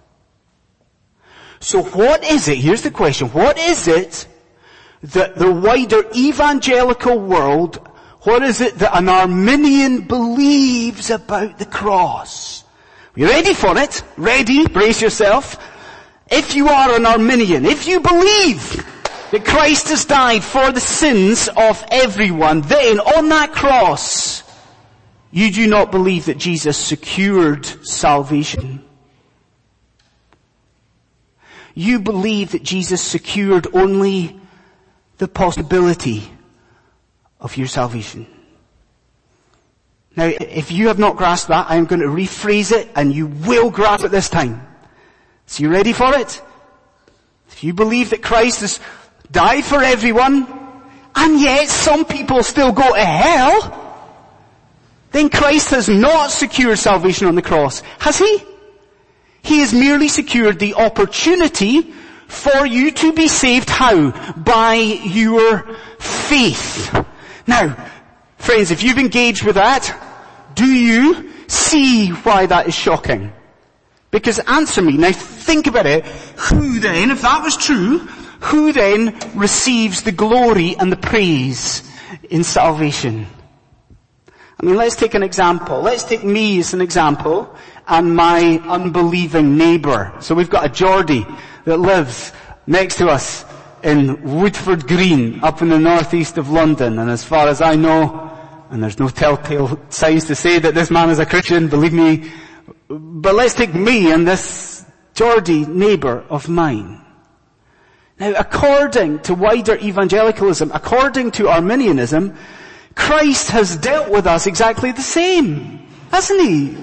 So 1.61 1.83
what 1.83 2.25
is 2.25 2.49
it? 2.49 2.59
Here's 2.59 2.83
the 2.83 2.91
question. 2.91 3.29
What 3.29 3.57
is 3.57 3.87
it 3.87 4.27
that 5.03 5.37
the 5.37 5.51
wider 5.51 6.05
evangelical 6.15 7.19
world, 7.19 7.77
what 8.23 8.43
is 8.43 8.61
it 8.61 8.79
that 8.79 8.97
an 8.97 9.09
Arminian 9.09 10.03
believes 10.03 11.11
about 11.11 11.59
the 11.59 11.67
cross? 11.67 12.65
Are 13.17 13.21
you 13.21 13.29
ready 13.29 13.55
for 13.55 13.79
it? 13.79 14.03
Ready? 14.17 14.67
Brace 14.67 15.01
yourself. 15.01 15.57
If 16.31 16.57
you 16.57 16.69
are 16.69 16.97
an 16.97 17.07
Arminian, 17.07 17.67
if 17.67 17.87
you 17.87 18.01
believe 18.01 18.85
that 19.33 19.47
Christ 19.47 19.89
has 19.89 20.05
died 20.05 20.45
for 20.45 20.71
the 20.73 20.81
sins 20.81 21.49
of 21.57 21.83
everyone, 21.91 22.61
then 22.61 23.01
on 23.01 23.31
that 23.31 23.51
cross, 23.53 24.43
you 25.31 25.51
do 25.51 25.67
not 25.67 25.91
believe 25.91 26.27
that 26.27 26.37
Jesus 26.37 26.77
secured 26.77 27.65
salvation. 27.65 28.85
You 31.75 31.99
believe 32.01 32.53
that 32.53 32.63
Jesus 32.63 33.01
secured 33.03 33.67
only 33.73 34.39
the 35.17 35.29
possibility 35.29 36.31
of 37.41 37.57
your 37.57 37.69
salvation. 37.69 38.27
Now, 40.15 40.27
if 40.27 40.71
you 40.71 40.89
have 40.89 40.99
not 40.99 41.17
grasped 41.17 41.49
that, 41.49 41.71
I 41.71 41.77
am 41.77 41.87
going 41.87 42.03
to 42.03 42.07
rephrase 42.07 42.71
it 42.71 42.91
and 42.95 43.15
you 43.15 43.29
will 43.29 43.71
grasp 43.71 44.05
it 44.05 44.11
this 44.11 44.29
time. 44.29 44.67
So 45.47 45.63
you 45.63 45.71
ready 45.71 45.95
for 45.95 46.15
it? 46.19 46.43
If 47.49 47.65
you 47.65 47.73
believe 47.73 48.11
that 48.11 48.23
Christ 48.23 48.61
has 48.61 48.79
died 49.33 49.65
for 49.65 49.83
everyone, 49.83 50.47
and 51.15 51.41
yet 51.41 51.69
some 51.69 52.05
people 52.05 52.43
still 52.43 52.73
go 52.73 52.95
to 52.95 53.05
hell, 53.05 53.79
then 55.11 55.29
Christ 55.29 55.71
has 55.71 55.89
not 55.89 56.31
secured 56.31 56.79
salvation 56.79 57.27
on 57.27 57.35
the 57.35 57.43
cross, 57.43 57.81
has 57.99 58.19
he? 58.19 58.45
He 59.43 59.59
has 59.59 59.75
merely 59.75 60.09
secured 60.09 60.59
the 60.59 60.75
opportunity 60.75 61.93
for 62.29 62.65
you 62.65 62.93
to 62.93 63.13
be 63.13 63.29
saved. 63.29 63.69
How? 63.69 64.11
By 64.33 64.75
your 64.75 65.77
faith. 65.99 66.95
Now, 67.47 67.77
friends, 68.39 68.71
if 68.71 68.83
you've 68.83 68.99
engaged 68.99 69.45
with 69.45 69.57
that, 69.57 69.93
do 70.55 70.67
you 70.67 71.31
see 71.49 72.09
why 72.09 72.47
that 72.47 72.69
is 72.69 72.75
shocking? 72.75 73.33
Because 74.11 74.39
answer 74.39 74.81
me, 74.81 74.97
now 74.97 75.13
think 75.13 75.67
about 75.67 75.87
it, 75.87 76.05
who 76.07 76.79
then, 76.81 77.11
if 77.11 77.23
that 77.23 77.43
was 77.43 77.57
true, 77.57 78.07
who 78.43 78.73
then 78.73 79.17
receives 79.35 80.03
the 80.03 80.13
glory 80.13 80.77
and 80.77 80.91
the 80.91 80.97
praise 80.97 81.89
in 82.29 82.43
salvation? 82.45 83.27
I 84.29 84.67
mean, 84.67 84.77
let's 84.77 84.97
take 84.97 85.15
an 85.15 85.23
example. 85.23 85.81
Let's 85.81 86.05
take 86.05 86.25
me 86.25 86.59
as 86.59 86.75
an 86.75 86.81
example 86.81 87.55
and 87.87 88.15
my 88.15 88.61
unbelieving 88.65 89.57
neighbour. 89.57 90.13
So 90.21 90.35
we've 90.35 90.51
got 90.51 90.65
a 90.65 90.69
Geordie 90.69 91.27
that 91.65 91.79
lives 91.79 92.33
next 92.67 92.97
to 92.97 93.09
us 93.09 93.45
in 93.83 94.23
Woodford 94.41 94.87
Green 94.87 95.43
up 95.43 95.63
in 95.63 95.69
the 95.69 95.79
northeast 95.79 96.39
of 96.39 96.51
London. 96.51 96.99
And 96.99 97.11
as 97.11 97.25
far 97.25 97.49
as 97.49 97.61
I 97.61 97.77
know, 97.77 98.31
and 98.71 98.83
there's 98.83 98.99
no 98.99 99.09
telltale 99.09 99.81
signs 99.89 100.27
to 100.27 100.35
say 100.35 100.59
that 100.59 100.75
this 100.75 100.91
man 100.91 101.11
is 101.11 101.19
a 101.19 101.27
Christian, 101.27 101.69
believe 101.69 101.93
me, 101.93 102.31
but 102.89 103.35
let's 103.35 103.55
take 103.55 103.75
me 103.75 104.13
and 104.13 104.27
this 104.27 104.85
Geordie 105.15 105.67
neighbour 105.67 106.25
of 106.29 106.49
mine. 106.49 107.02
Now 108.23 108.35
according 108.39 109.19
to 109.27 109.35
wider 109.35 109.77
evangelicalism, 109.79 110.71
according 110.73 111.33
to 111.33 111.49
Arminianism, 111.49 112.37
Christ 112.95 113.51
has 113.51 113.77
dealt 113.77 114.13
with 114.13 114.29
us 114.29 114.47
exactly 114.47 114.93
the 114.93 115.03
same, 115.03 115.85
hasn't 116.13 116.41
he? 116.41 116.77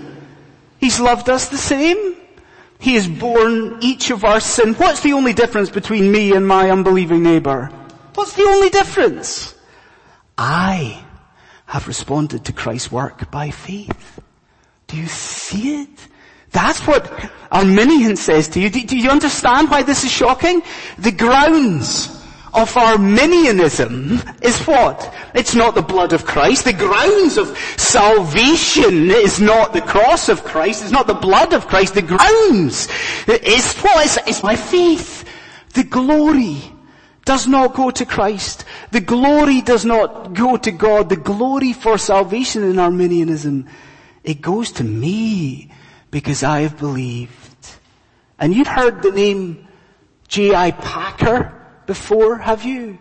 He's 0.81 0.99
loved 0.99 1.29
us 1.29 1.47
the 1.47 1.57
same. 1.57 2.17
He 2.77 2.95
has 2.95 3.07
borne 3.07 3.77
each 3.79 4.11
of 4.11 4.25
our 4.25 4.41
sin. 4.41 4.73
What's 4.73 4.99
the 4.99 5.13
only 5.13 5.31
difference 5.31 5.69
between 5.69 6.11
me 6.11 6.33
and 6.35 6.45
my 6.45 6.71
unbelieving 6.71 7.23
neighbor? 7.23 7.71
What's 8.15 8.33
the 8.33 8.43
only 8.43 8.69
difference? 8.69 9.55
I 10.37 11.01
have 11.67 11.87
responded 11.87 12.43
to 12.45 12.51
Christ's 12.51 12.91
work 12.91 13.31
by 13.31 13.51
faith. 13.51 14.19
Do 14.87 14.97
you 14.97 15.07
see 15.07 15.83
it? 15.83 16.07
That's 16.51 16.85
what 16.87 17.11
Arminian 17.51 18.15
says 18.15 18.47
to 18.49 18.59
you. 18.59 18.69
Do, 18.69 18.83
do 18.83 18.97
you 18.97 19.09
understand 19.09 19.69
why 19.69 19.83
this 19.83 20.03
is 20.03 20.11
shocking? 20.11 20.61
The 20.97 21.11
grounds 21.11 22.15
of 22.53 22.75
Arminianism 22.75 24.19
is 24.41 24.59
what? 24.61 25.13
It's 25.35 25.53
not 25.53 25.75
the 25.75 25.81
blood 25.81 26.13
of 26.13 26.25
Christ. 26.25 26.65
The 26.65 26.73
grounds 26.73 27.37
of 27.37 27.57
salvation 27.77 29.11
is 29.11 29.39
not 29.39 29.73
the 29.73 29.81
cross 29.81 30.29
of 30.29 30.43
Christ. 30.43 30.83
It's 30.83 30.91
not 30.91 31.07
the 31.07 31.13
blood 31.13 31.53
of 31.53 31.67
Christ. 31.67 31.93
The 31.93 32.01
grounds 32.01 32.87
is 33.27 33.75
what? 33.77 34.05
It's, 34.05 34.17
it's 34.27 34.43
my 34.43 34.55
faith. 34.55 35.25
The 35.73 35.83
glory 35.83 36.57
does 37.25 37.47
not 37.47 37.75
go 37.75 37.91
to 37.91 38.05
Christ. 38.05 38.65
The 38.91 39.01
glory 39.01 39.61
does 39.61 39.85
not 39.85 40.33
go 40.33 40.57
to 40.57 40.71
God. 40.71 41.09
The 41.09 41.15
glory 41.15 41.73
for 41.73 41.97
salvation 41.97 42.63
in 42.63 42.79
Arminianism, 42.79 43.67
it 44.23 44.41
goes 44.41 44.71
to 44.73 44.83
me 44.83 45.71
because 46.11 46.43
I 46.43 46.61
have 46.61 46.77
believed. 46.77 47.67
And 48.39 48.53
you'd 48.53 48.67
heard 48.67 49.01
the 49.01 49.11
name 49.11 49.67
J.I. 50.27 50.71
Packer 50.71 51.53
before, 51.85 52.37
have 52.37 52.63
you? 52.63 52.99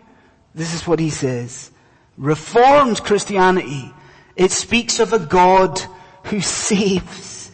This 0.53 0.73
is 0.73 0.87
what 0.87 0.99
he 0.99 1.09
says. 1.09 1.71
Reformed 2.17 3.03
Christianity, 3.03 3.93
it 4.35 4.51
speaks 4.51 4.99
of 4.99 5.13
a 5.13 5.19
God 5.19 5.79
who 6.25 6.41
saves. 6.41 7.51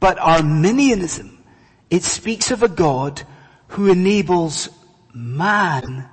But 0.00 0.18
Arminianism, 0.18 1.44
it 1.90 2.04
speaks 2.04 2.50
of 2.50 2.62
a 2.62 2.68
God 2.68 3.22
who 3.68 3.90
enables 3.90 4.68
man 5.12 6.08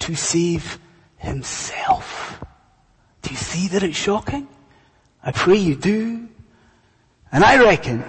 to 0.00 0.14
save 0.14 0.78
himself. 1.16 2.42
Do 3.22 3.30
you 3.30 3.36
see 3.36 3.68
that 3.68 3.82
it's 3.84 3.96
shocking? 3.96 4.48
I 5.22 5.30
pray 5.30 5.56
you 5.56 5.76
do. 5.76 6.28
And 7.32 7.42
I 7.42 7.64
reckon, 7.64 8.04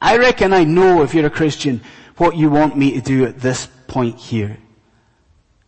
I 0.00 0.18
reckon 0.18 0.52
I 0.52 0.64
know 0.64 1.02
if 1.02 1.14
you're 1.14 1.26
a 1.26 1.30
Christian 1.30 1.80
what 2.18 2.36
you 2.36 2.50
want 2.50 2.76
me 2.76 2.92
to 2.92 3.00
do 3.00 3.24
at 3.24 3.40
this 3.40 3.66
point 3.88 4.18
here. 4.18 4.58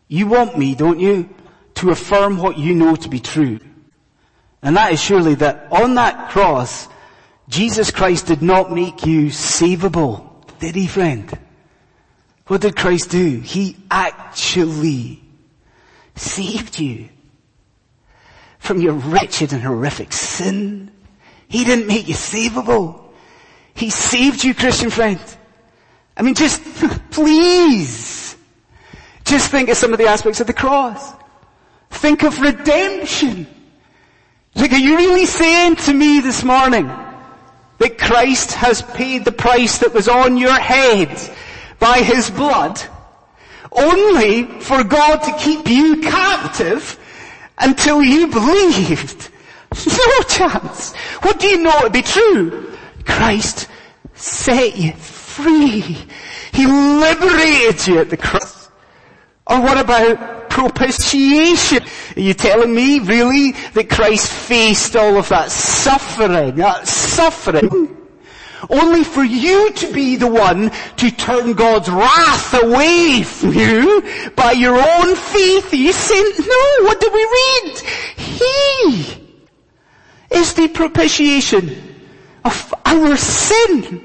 You 0.08 0.26
want 0.28 0.56
me, 0.56 0.74
don't 0.74 1.00
you, 1.00 1.28
to 1.76 1.90
affirm 1.90 2.38
what 2.38 2.58
you 2.58 2.74
know 2.74 2.94
to 2.94 3.08
be 3.08 3.18
true. 3.18 3.58
And 4.62 4.76
that 4.76 4.92
is 4.92 5.00
surely 5.00 5.34
that 5.36 5.68
on 5.70 5.94
that 5.94 6.30
cross, 6.30 6.88
Jesus 7.48 7.90
Christ 7.90 8.26
did 8.26 8.42
not 8.42 8.72
make 8.72 9.06
you 9.06 9.26
savable, 9.26 10.28
did 10.58 10.74
he 10.74 10.86
friend? 10.86 11.36
What 12.46 12.60
did 12.60 12.76
Christ 12.76 13.10
do? 13.10 13.40
He 13.40 13.76
actually 13.90 15.22
saved 16.14 16.78
you 16.78 17.08
from 18.58 18.80
your 18.80 18.94
wretched 18.94 19.52
and 19.52 19.62
horrific 19.62 20.12
sin. 20.12 20.90
He 21.48 21.64
didn't 21.64 21.86
make 21.86 22.08
you 22.08 22.14
savable. 22.14 23.02
He 23.74 23.90
saved 23.90 24.42
you, 24.42 24.54
Christian 24.54 24.90
friend. 24.90 25.20
I 26.16 26.22
mean, 26.22 26.34
just 26.34 26.62
please 27.10 28.36
just 29.24 29.50
think 29.50 29.68
of 29.68 29.76
some 29.76 29.92
of 29.92 29.98
the 29.98 30.06
aspects 30.06 30.40
of 30.40 30.46
the 30.46 30.52
cross. 30.52 31.12
Think 31.90 32.22
of 32.22 32.40
redemption. 32.40 33.46
Like, 34.54 34.72
are 34.72 34.78
you 34.78 34.96
really 34.96 35.26
saying 35.26 35.76
to 35.76 35.92
me 35.92 36.20
this 36.20 36.42
morning 36.42 36.86
that 37.78 37.98
Christ 37.98 38.52
has 38.52 38.82
paid 38.82 39.24
the 39.24 39.32
price 39.32 39.78
that 39.78 39.92
was 39.92 40.08
on 40.08 40.36
your 40.38 40.58
head 40.58 41.18
by 41.78 41.98
His 41.98 42.30
blood 42.30 42.80
only 43.72 44.44
for 44.60 44.82
God 44.84 45.18
to 45.18 45.36
keep 45.36 45.68
you 45.68 46.00
captive 46.00 46.98
until 47.58 48.02
you 48.02 48.28
believed? 48.28 49.30
No 49.86 50.22
chance. 50.28 50.94
What 51.22 51.40
do 51.40 51.48
you 51.48 51.58
know 51.58 51.80
to 51.80 51.90
be 51.90 52.02
true? 52.02 52.76
Christ 53.04 53.68
set 54.14 54.76
you 54.76 54.92
free. 54.92 55.98
He 56.52 56.66
liberated 56.66 57.86
you 57.86 57.98
at 58.00 58.10
the 58.10 58.16
cross. 58.16 58.68
Or 59.46 59.60
what 59.60 59.78
about 59.78 60.50
propitiation? 60.50 61.84
Are 62.16 62.20
you 62.20 62.34
telling 62.34 62.74
me 62.74 62.98
really 62.98 63.52
that 63.74 63.88
Christ 63.90 64.32
faced 64.32 64.96
all 64.96 65.16
of 65.18 65.28
that 65.28 65.50
suffering, 65.50 66.56
that 66.56 66.88
suffering, 66.88 67.96
only 68.68 69.04
for 69.04 69.22
you 69.22 69.70
to 69.72 69.92
be 69.92 70.16
the 70.16 70.26
one 70.26 70.72
to 70.96 71.10
turn 71.10 71.52
God's 71.52 71.90
wrath 71.90 72.54
away 72.54 73.22
from 73.22 73.52
you 73.52 74.02
by 74.34 74.52
your 74.52 74.76
own 74.76 75.14
faith? 75.14 75.72
You 75.72 75.92
saying, 75.92 76.32
no, 76.38 76.84
what 76.84 77.00
do 77.00 77.10
we 77.12 77.24
read? 77.24 77.78
He 78.16 79.25
is 80.30 80.54
the 80.54 80.68
propitiation 80.68 81.94
of 82.44 82.74
our 82.84 83.16
sin. 83.16 84.02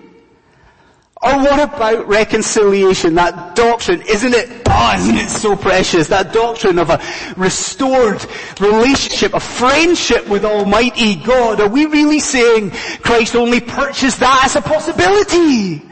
Or 1.23 1.37
what 1.37 1.59
about 1.59 2.07
reconciliation? 2.07 3.13
That 3.13 3.55
doctrine, 3.55 4.01
isn't 4.01 4.33
it, 4.33 4.63
oh, 4.67 4.93
isn't 4.97 5.17
it 5.17 5.29
so 5.29 5.55
precious? 5.55 6.07
That 6.07 6.33
doctrine 6.33 6.79
of 6.79 6.89
a 6.89 6.99
restored 7.37 8.25
relationship, 8.59 9.35
a 9.35 9.39
friendship 9.39 10.27
with 10.27 10.43
Almighty 10.45 11.15
God. 11.15 11.61
Are 11.61 11.69
we 11.69 11.85
really 11.85 12.19
saying 12.19 12.71
Christ 13.03 13.35
only 13.35 13.59
purchased 13.59 14.19
that 14.19 14.45
as 14.45 14.55
a 14.55 14.61
possibility 14.61 15.83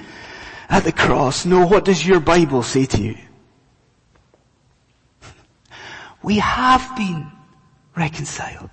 at 0.68 0.84
the 0.84 0.92
cross? 0.92 1.46
No, 1.46 1.68
what 1.68 1.86
does 1.86 2.06
your 2.06 2.20
Bible 2.20 2.64
say 2.64 2.88
to 2.88 3.02
you? 3.02 3.18
We 6.24 6.40
have 6.40 6.96
been 6.96 7.32
reconciled. 7.96 8.72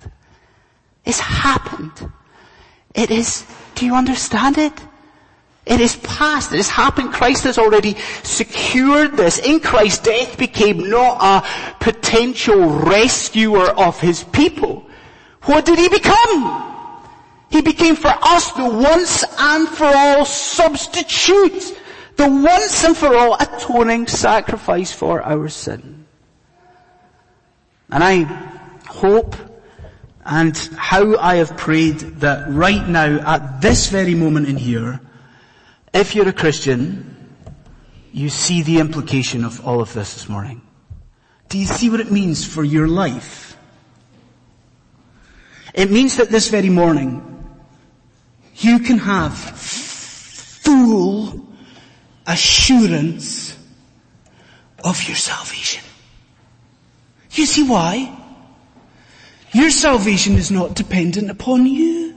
It's 1.07 1.19
happened. 1.19 2.11
It 2.93 3.11
is, 3.11 3.45
do 3.75 3.85
you 3.85 3.95
understand 3.95 4.57
it? 4.57 4.73
It 5.65 5.79
is 5.79 5.95
past. 5.95 6.51
It 6.51 6.57
has 6.57 6.69
happened. 6.69 7.13
Christ 7.13 7.45
has 7.45 7.57
already 7.57 7.95
secured 8.23 9.15
this. 9.15 9.39
In 9.39 9.61
Christ, 9.61 10.03
death 10.03 10.37
became 10.37 10.89
not 10.89 11.17
a 11.21 11.47
potential 11.79 12.69
rescuer 12.69 13.67
of 13.67 13.99
his 14.01 14.25
people. 14.25 14.85
What 15.43 15.65
did 15.65 15.79
he 15.79 15.87
become? 15.87 16.63
He 17.49 17.61
became 17.61 17.95
for 17.95 18.13
us 18.21 18.51
the 18.51 18.67
once 18.67 19.23
and 19.39 19.67
for 19.69 19.85
all 19.87 20.25
substitute. 20.25 21.77
The 22.17 22.27
once 22.27 22.83
and 22.83 22.97
for 22.97 23.15
all 23.15 23.37
atoning 23.39 24.07
sacrifice 24.07 24.91
for 24.91 25.21
our 25.21 25.47
sin. 25.47 26.05
And 27.89 28.03
I 28.03 28.23
hope 28.87 29.46
and 30.27 30.57
how 30.75 31.17
I 31.17 31.35
have 31.35 31.55
prayed 31.55 31.99
that 32.19 32.49
right 32.49 32.85
now 32.85 33.17
at 33.19 33.61
this 33.61 33.89
very 33.89 34.13
moment 34.13 34.49
in 34.49 34.57
here, 34.57 34.99
if 35.93 36.15
you're 36.15 36.27
a 36.27 36.33
Christian, 36.33 37.15
you 38.11 38.29
see 38.29 38.61
the 38.61 38.79
implication 38.79 39.45
of 39.45 39.65
all 39.65 39.79
of 39.79 39.93
this 39.93 40.15
this 40.15 40.27
morning. 40.27 40.61
Do 41.47 41.57
you 41.57 41.65
see 41.65 41.89
what 41.89 42.01
it 42.01 42.11
means 42.11 42.43
for 42.43 42.61
your 42.61 42.89
life? 42.89 43.57
It 45.73 45.91
means 45.91 46.17
that 46.17 46.29
this 46.29 46.49
very 46.49 46.69
morning, 46.69 47.23
you 48.55 48.79
can 48.79 48.97
have 48.97 49.33
full 49.33 51.47
assurance 52.25 53.57
of 54.83 55.01
your 55.07 55.15
salvation. 55.15 55.83
You 57.31 57.45
see 57.45 57.63
why? 57.63 58.26
Your 59.57 59.71
salvation 59.71 60.35
is 60.35 60.51
not 60.51 60.75
dependent 60.75 61.31
upon 61.31 61.65
you. 61.65 62.13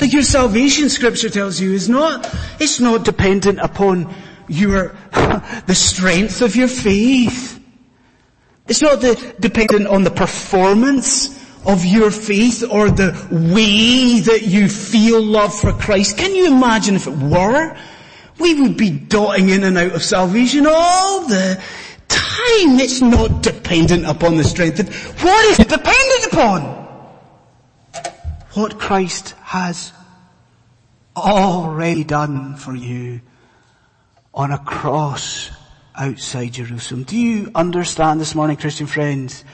Like 0.00 0.12
your 0.12 0.22
salvation 0.22 0.88
scripture 0.88 1.28
tells 1.28 1.60
you 1.60 1.72
is 1.72 1.88
not, 1.88 2.32
it's 2.60 2.78
not 2.78 3.04
dependent 3.04 3.58
upon 3.58 4.14
your, 4.46 4.94
the 5.66 5.74
strength 5.74 6.42
of 6.42 6.54
your 6.54 6.68
faith. 6.68 7.60
It's 8.68 8.80
not 8.80 9.00
the, 9.00 9.34
dependent 9.40 9.88
on 9.88 10.04
the 10.04 10.12
performance 10.12 11.44
of 11.66 11.84
your 11.84 12.12
faith 12.12 12.62
or 12.70 12.88
the 12.88 13.10
way 13.32 14.20
that 14.20 14.42
you 14.44 14.68
feel 14.68 15.20
love 15.20 15.58
for 15.58 15.72
Christ. 15.72 16.18
Can 16.18 16.36
you 16.36 16.46
imagine 16.46 16.94
if 16.94 17.08
it 17.08 17.16
were? 17.18 17.76
We 18.38 18.60
would 18.60 18.76
be 18.76 18.90
dotting 18.90 19.48
in 19.48 19.64
and 19.64 19.76
out 19.76 19.90
of 19.96 20.04
salvation 20.04 20.68
all 20.68 21.26
the 21.26 21.60
It's 22.48 23.00
not 23.00 23.42
dependent 23.42 24.06
upon 24.06 24.36
the 24.36 24.44
strength. 24.44 24.80
Of, 24.80 25.22
what 25.22 25.44
is 25.46 25.58
it 25.58 25.68
dependent 25.68 26.26
upon? 26.32 26.62
What 28.54 28.78
Christ 28.78 29.34
has 29.42 29.92
already 31.16 32.04
done 32.04 32.56
for 32.56 32.74
you 32.74 33.20
on 34.34 34.52
a 34.52 34.58
cross 34.58 35.50
outside 35.94 36.52
Jerusalem. 36.52 37.04
Do 37.04 37.16
you 37.16 37.50
understand 37.54 38.20
this 38.20 38.34
morning, 38.34 38.56
Christian 38.56 38.86
friends? 38.86 39.44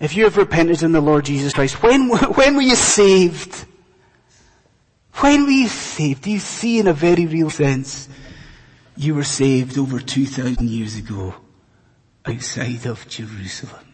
If 0.00 0.16
you 0.16 0.24
have 0.24 0.36
repented 0.36 0.82
in 0.82 0.92
the 0.92 1.00
Lord 1.00 1.26
Jesus 1.26 1.52
Christ, 1.52 1.82
when, 1.82 2.08
when 2.34 2.56
were 2.56 2.62
you 2.62 2.76
saved? 2.76 3.66
When 5.16 5.44
were 5.44 5.50
you 5.50 5.68
saved? 5.68 6.22
Do 6.22 6.30
you 6.30 6.38
see 6.38 6.78
in 6.78 6.86
a 6.86 6.92
very 6.92 7.26
real 7.26 7.50
sense 7.50 8.08
you 8.96 9.14
were 9.14 9.24
saved 9.24 9.78
over 9.78 10.00
2,000 10.00 10.68
years 10.68 10.96
ago 10.96 11.34
outside 12.26 12.86
of 12.86 13.06
Jerusalem? 13.08 13.84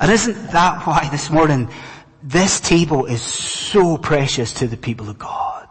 And 0.00 0.10
isn't 0.10 0.50
that 0.50 0.86
why 0.86 1.08
this 1.10 1.30
morning 1.30 1.70
this 2.22 2.60
table 2.60 3.06
is 3.06 3.22
so 3.22 3.96
precious 3.96 4.52
to 4.54 4.66
the 4.66 4.76
people 4.76 5.08
of 5.08 5.18
God? 5.18 5.68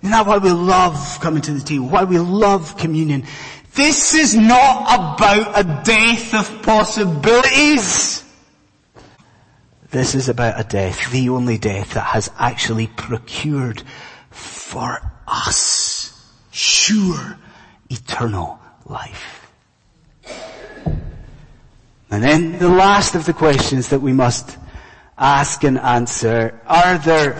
Isn't 0.00 0.10
that 0.10 0.26
why 0.26 0.38
we 0.38 0.50
love 0.50 1.18
coming 1.20 1.42
to 1.42 1.52
the 1.52 1.60
table? 1.60 1.88
Why 1.88 2.04
we 2.04 2.18
love 2.18 2.76
communion? 2.76 3.24
This 3.74 4.14
is 4.14 4.34
not 4.34 5.16
about 5.16 5.58
a 5.58 5.82
death 5.84 6.34
of 6.34 6.62
possibilities. 6.62 8.24
This 9.90 10.14
is 10.14 10.28
about 10.28 10.58
a 10.58 10.64
death, 10.64 11.12
the 11.12 11.28
only 11.28 11.58
death 11.58 11.94
that 11.94 12.06
has 12.06 12.30
actually 12.38 12.88
procured 12.88 13.82
for 14.30 15.00
us 15.28 16.32
sure 16.50 17.38
eternal 17.90 18.58
life. 18.86 19.41
And 22.12 22.22
then 22.22 22.58
the 22.58 22.68
last 22.68 23.14
of 23.14 23.24
the 23.24 23.32
questions 23.32 23.88
that 23.88 24.00
we 24.00 24.12
must 24.12 24.58
ask 25.16 25.64
and 25.64 25.78
answer, 25.78 26.60
are 26.66 26.98
there 26.98 27.32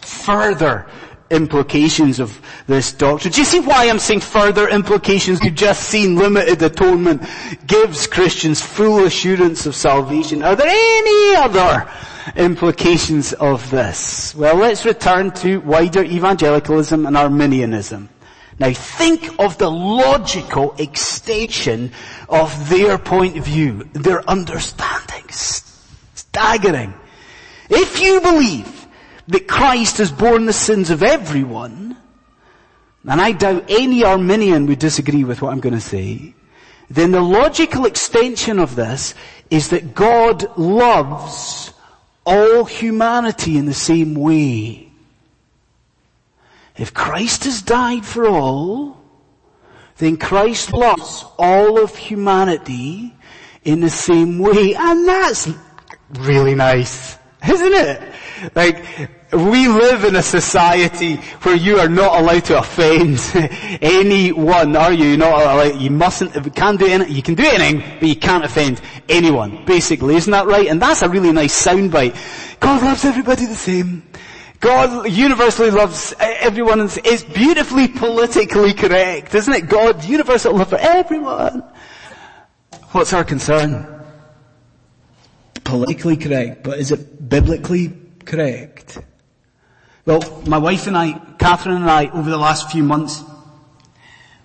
further 0.00 0.86
implications 1.30 2.18
of 2.18 2.40
this 2.66 2.92
doctrine. 2.92 3.32
Do 3.32 3.40
you 3.40 3.44
see 3.44 3.60
why 3.60 3.88
I'm 3.88 3.98
saying 3.98 4.20
further 4.20 4.68
implications? 4.68 5.42
You've 5.44 5.54
just 5.54 5.84
seen 5.84 6.16
limited 6.16 6.62
atonement 6.62 7.22
gives 7.66 8.06
Christians 8.06 8.60
full 8.60 9.04
assurance 9.04 9.66
of 9.66 9.74
salvation. 9.74 10.42
Are 10.42 10.56
there 10.56 10.66
any 10.68 11.36
other 11.36 11.88
implications 12.36 13.32
of 13.34 13.70
this? 13.70 14.34
Well, 14.34 14.56
let's 14.56 14.84
return 14.84 15.30
to 15.42 15.60
wider 15.60 16.02
evangelicalism 16.02 17.06
and 17.06 17.16
Arminianism. 17.16 18.08
Now 18.60 18.74
think 18.74 19.40
of 19.40 19.56
the 19.56 19.70
logical 19.70 20.74
extension 20.76 21.92
of 22.28 22.68
their 22.68 22.98
point 22.98 23.38
of 23.38 23.46
view, 23.46 23.88
their 23.94 24.28
understanding. 24.28 25.24
Staggering. 25.30 26.92
If 27.70 28.02
you 28.02 28.20
believe 28.20 28.86
that 29.28 29.48
Christ 29.48 29.96
has 29.96 30.12
borne 30.12 30.44
the 30.44 30.52
sins 30.52 30.90
of 30.90 31.02
everyone, 31.02 31.96
and 33.08 33.18
I 33.18 33.32
doubt 33.32 33.64
any 33.70 34.04
Arminian 34.04 34.66
would 34.66 34.78
disagree 34.78 35.24
with 35.24 35.40
what 35.40 35.52
I'm 35.52 35.60
going 35.60 35.74
to 35.74 35.80
say, 35.80 36.34
then 36.90 37.12
the 37.12 37.22
logical 37.22 37.86
extension 37.86 38.58
of 38.58 38.76
this 38.76 39.14
is 39.48 39.70
that 39.70 39.94
God 39.94 40.58
loves 40.58 41.72
all 42.26 42.66
humanity 42.66 43.56
in 43.56 43.64
the 43.64 43.72
same 43.72 44.14
way. 44.14 44.89
If 46.80 46.94
Christ 46.94 47.44
has 47.44 47.60
died 47.60 48.06
for 48.06 48.26
all, 48.26 48.96
then 49.98 50.16
Christ 50.16 50.72
loves 50.72 51.26
all 51.38 51.78
of 51.78 51.94
humanity 51.94 53.14
in 53.64 53.80
the 53.80 53.90
same 53.90 54.38
way. 54.38 54.74
And 54.74 55.06
that's 55.06 55.50
really 56.20 56.54
nice, 56.54 57.18
isn't 57.46 57.74
it? 57.74 58.14
Like, 58.54 58.82
we 59.30 59.68
live 59.68 60.04
in 60.04 60.16
a 60.16 60.22
society 60.22 61.16
where 61.42 61.54
you 61.54 61.76
are 61.78 61.88
not 61.90 62.18
allowed 62.18 62.46
to 62.46 62.58
offend 62.58 63.20
anyone, 63.82 64.74
are 64.74 64.94
you? 64.94 65.18
Not 65.18 65.32
allowed, 65.38 65.82
you 65.82 65.90
mustn't, 65.90 66.34
you 66.34 66.50
can 66.50 66.78
do 66.78 66.86
anything, 66.86 67.14
you 67.14 67.22
can 67.22 67.34
do 67.34 67.44
anything, 67.44 67.98
but 68.00 68.08
you 68.08 68.16
can't 68.16 68.42
offend 68.42 68.80
anyone, 69.06 69.66
basically. 69.66 70.16
Isn't 70.16 70.32
that 70.32 70.46
right? 70.46 70.68
And 70.68 70.80
that's 70.80 71.02
a 71.02 71.10
really 71.10 71.30
nice 71.30 71.62
soundbite. 71.62 72.16
God 72.58 72.82
loves 72.82 73.04
everybody 73.04 73.44
the 73.44 73.54
same. 73.54 74.09
God 74.60 75.10
universally 75.10 75.70
loves 75.70 76.14
everyone. 76.20 76.80
It's 76.80 77.22
beautifully 77.22 77.88
politically 77.88 78.74
correct, 78.74 79.34
isn't 79.34 79.52
it? 79.52 79.68
God, 79.68 80.04
universal 80.04 80.54
love 80.54 80.68
for 80.68 80.78
everyone. 80.78 81.64
What's 82.92 83.14
our 83.14 83.24
concern? 83.24 84.04
Politically 85.64 86.18
correct, 86.18 86.62
but 86.62 86.78
is 86.78 86.92
it 86.92 87.28
biblically 87.28 87.92
correct? 88.26 88.98
Well, 90.04 90.42
my 90.46 90.58
wife 90.58 90.86
and 90.86 90.96
I, 90.96 91.12
Catherine 91.38 91.76
and 91.76 91.90
I, 91.90 92.08
over 92.08 92.28
the 92.28 92.38
last 92.38 92.70
few 92.70 92.82
months, 92.82 93.22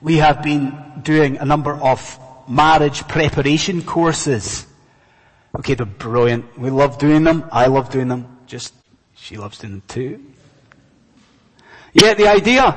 we 0.02 0.18
have 0.18 0.44
been 0.44 1.02
doing 1.02 1.38
a 1.38 1.46
number 1.46 1.74
of 1.74 2.20
marriage 2.48 3.08
preparation 3.08 3.82
courses. 3.82 4.66
Okay, 5.58 5.74
they're 5.74 5.86
brilliant. 5.86 6.58
We 6.58 6.70
love 6.70 7.00
doing 7.00 7.24
them. 7.24 7.50
I 7.52 7.66
love 7.68 7.90
doing 7.90 8.08
them. 8.08 8.38
Just, 8.46 8.74
she 9.26 9.38
loves 9.38 9.58
them 9.58 9.82
too. 9.88 10.24
Yet 11.94 12.18
the 12.18 12.28
idea 12.28 12.76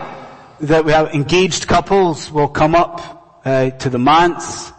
that 0.61 0.83
we 0.83 0.93
have 0.93 1.15
engaged 1.15 1.69
couples 1.69 2.33
will 2.33 2.49
come 2.49 2.75
up 2.75 3.43
uh, 3.45 3.69
to 3.69 3.91
the 3.91 3.99
manse 3.99 4.73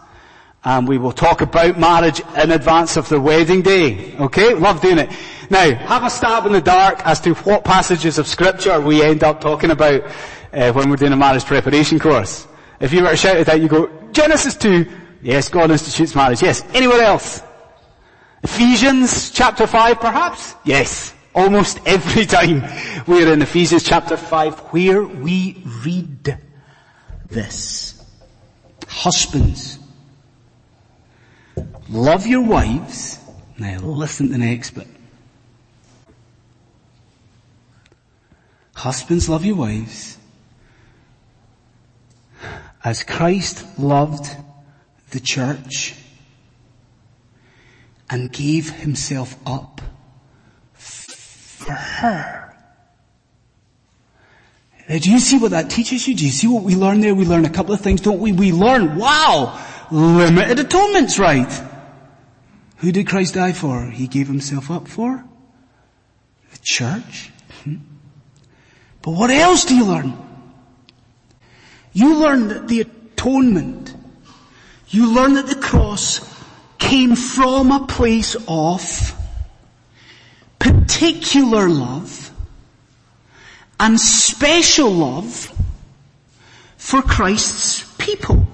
and 0.64 0.88
we 0.88 0.98
will 0.98 1.12
talk 1.12 1.42
about 1.42 1.78
marriage 1.78 2.22
in 2.36 2.50
advance 2.50 2.96
of 2.96 3.08
the 3.08 3.20
wedding 3.20 3.62
day. 3.62 4.16
Okay? 4.16 4.52
Love 4.54 4.80
doing 4.80 4.98
it. 4.98 5.10
Now, 5.48 5.72
have 5.72 6.02
a 6.02 6.10
stab 6.10 6.44
in 6.46 6.52
the 6.52 6.60
dark 6.60 7.06
as 7.06 7.20
to 7.20 7.34
what 7.34 7.64
passages 7.64 8.18
of 8.18 8.26
scripture 8.26 8.80
we 8.80 9.04
end 9.04 9.22
up 9.22 9.40
talking 9.40 9.70
about 9.70 10.02
uh, 10.52 10.72
when 10.72 10.90
we're 10.90 10.96
doing 10.96 11.12
a 11.12 11.16
marriage 11.16 11.44
preparation 11.44 12.00
course. 12.00 12.48
If 12.80 12.92
you 12.92 13.02
were 13.02 13.10
to 13.10 13.16
shout 13.16 13.36
it 13.36 13.48
out, 13.48 13.60
you 13.60 13.68
go, 13.68 13.86
Genesis 14.10 14.56
2, 14.56 14.86
yes, 15.22 15.48
God 15.48 15.70
institutes 15.70 16.16
marriage, 16.16 16.42
yes. 16.42 16.64
Anywhere 16.74 17.02
else? 17.02 17.44
Ephesians 18.42 19.30
chapter 19.30 19.68
5 19.68 20.00
perhaps? 20.00 20.56
Yes. 20.64 21.14
Almost 21.34 21.80
every 21.86 22.26
time 22.26 22.64
we're 23.06 23.32
in 23.32 23.42
Ephesians 23.42 23.84
chapter 23.84 24.16
5 24.16 24.58
where 24.72 25.02
we 25.02 25.62
read 25.84 26.38
this. 27.28 28.04
Husbands, 28.88 29.78
love 31.88 32.26
your 32.26 32.42
wives. 32.42 33.18
Now 33.58 33.78
listen 33.78 34.26
to 34.26 34.32
the 34.32 34.38
next 34.38 34.70
bit. 34.70 34.88
Husbands, 38.74 39.28
love 39.28 39.44
your 39.44 39.56
wives 39.56 40.16
as 42.82 43.02
Christ 43.02 43.78
loved 43.78 44.36
the 45.10 45.20
church 45.20 45.94
and 48.08 48.32
gave 48.32 48.70
himself 48.70 49.36
up 49.46 49.80
for 51.70 52.06
her. 52.06 52.40
Do 54.88 55.10
you 55.10 55.20
see 55.20 55.38
what 55.38 55.52
that 55.52 55.70
teaches 55.70 56.08
you? 56.08 56.16
Do 56.16 56.24
you 56.24 56.32
see 56.32 56.48
what 56.48 56.64
we 56.64 56.74
learn 56.74 57.00
there? 57.00 57.14
We 57.14 57.24
learn 57.24 57.44
a 57.44 57.50
couple 57.50 57.72
of 57.72 57.80
things, 57.80 58.00
don't 58.00 58.18
we? 58.18 58.32
We 58.32 58.50
learn, 58.50 58.96
wow, 58.96 59.64
limited 59.90 60.58
atonement's 60.58 61.18
right. 61.18 61.50
Who 62.78 62.90
did 62.90 63.06
Christ 63.06 63.34
die 63.34 63.52
for? 63.52 63.88
He 63.90 64.08
gave 64.08 64.26
himself 64.26 64.70
up 64.70 64.88
for? 64.88 65.24
The 66.50 66.58
church. 66.62 67.30
Hmm? 67.62 67.76
But 69.02 69.12
what 69.12 69.30
else 69.30 69.64
do 69.64 69.76
you 69.76 69.84
learn? 69.84 70.14
You 71.92 72.18
learn 72.18 72.48
that 72.48 72.66
the 72.66 72.80
atonement, 72.80 73.94
you 74.88 75.12
learn 75.12 75.34
that 75.34 75.46
the 75.46 75.54
cross 75.54 76.20
came 76.78 77.14
from 77.14 77.70
a 77.70 77.86
place 77.86 78.36
of 78.48 79.14
particular 80.60 81.68
love 81.68 82.30
and 83.80 83.98
special 83.98 84.90
love 84.90 85.52
for 86.76 87.02
Christ's 87.02 87.92
people. 87.98 88.46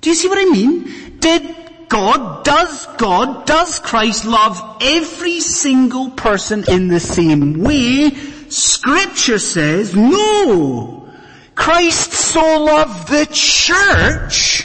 Do 0.00 0.08
you 0.08 0.16
see 0.16 0.28
what 0.28 0.38
I 0.38 0.46
mean? 0.46 1.18
Did 1.18 1.54
God, 1.88 2.44
does 2.44 2.86
God, 2.96 3.44
does 3.46 3.78
Christ 3.80 4.24
love 4.24 4.78
every 4.80 5.40
single 5.40 6.10
person 6.10 6.64
in 6.68 6.88
the 6.88 7.00
same 7.00 7.62
way? 7.62 8.10
scripture 8.48 9.38
says, 9.38 9.94
no. 9.94 11.08
Christ 11.54 12.12
so 12.12 12.64
loved 12.64 13.08
the 13.08 13.26
church 13.30 14.64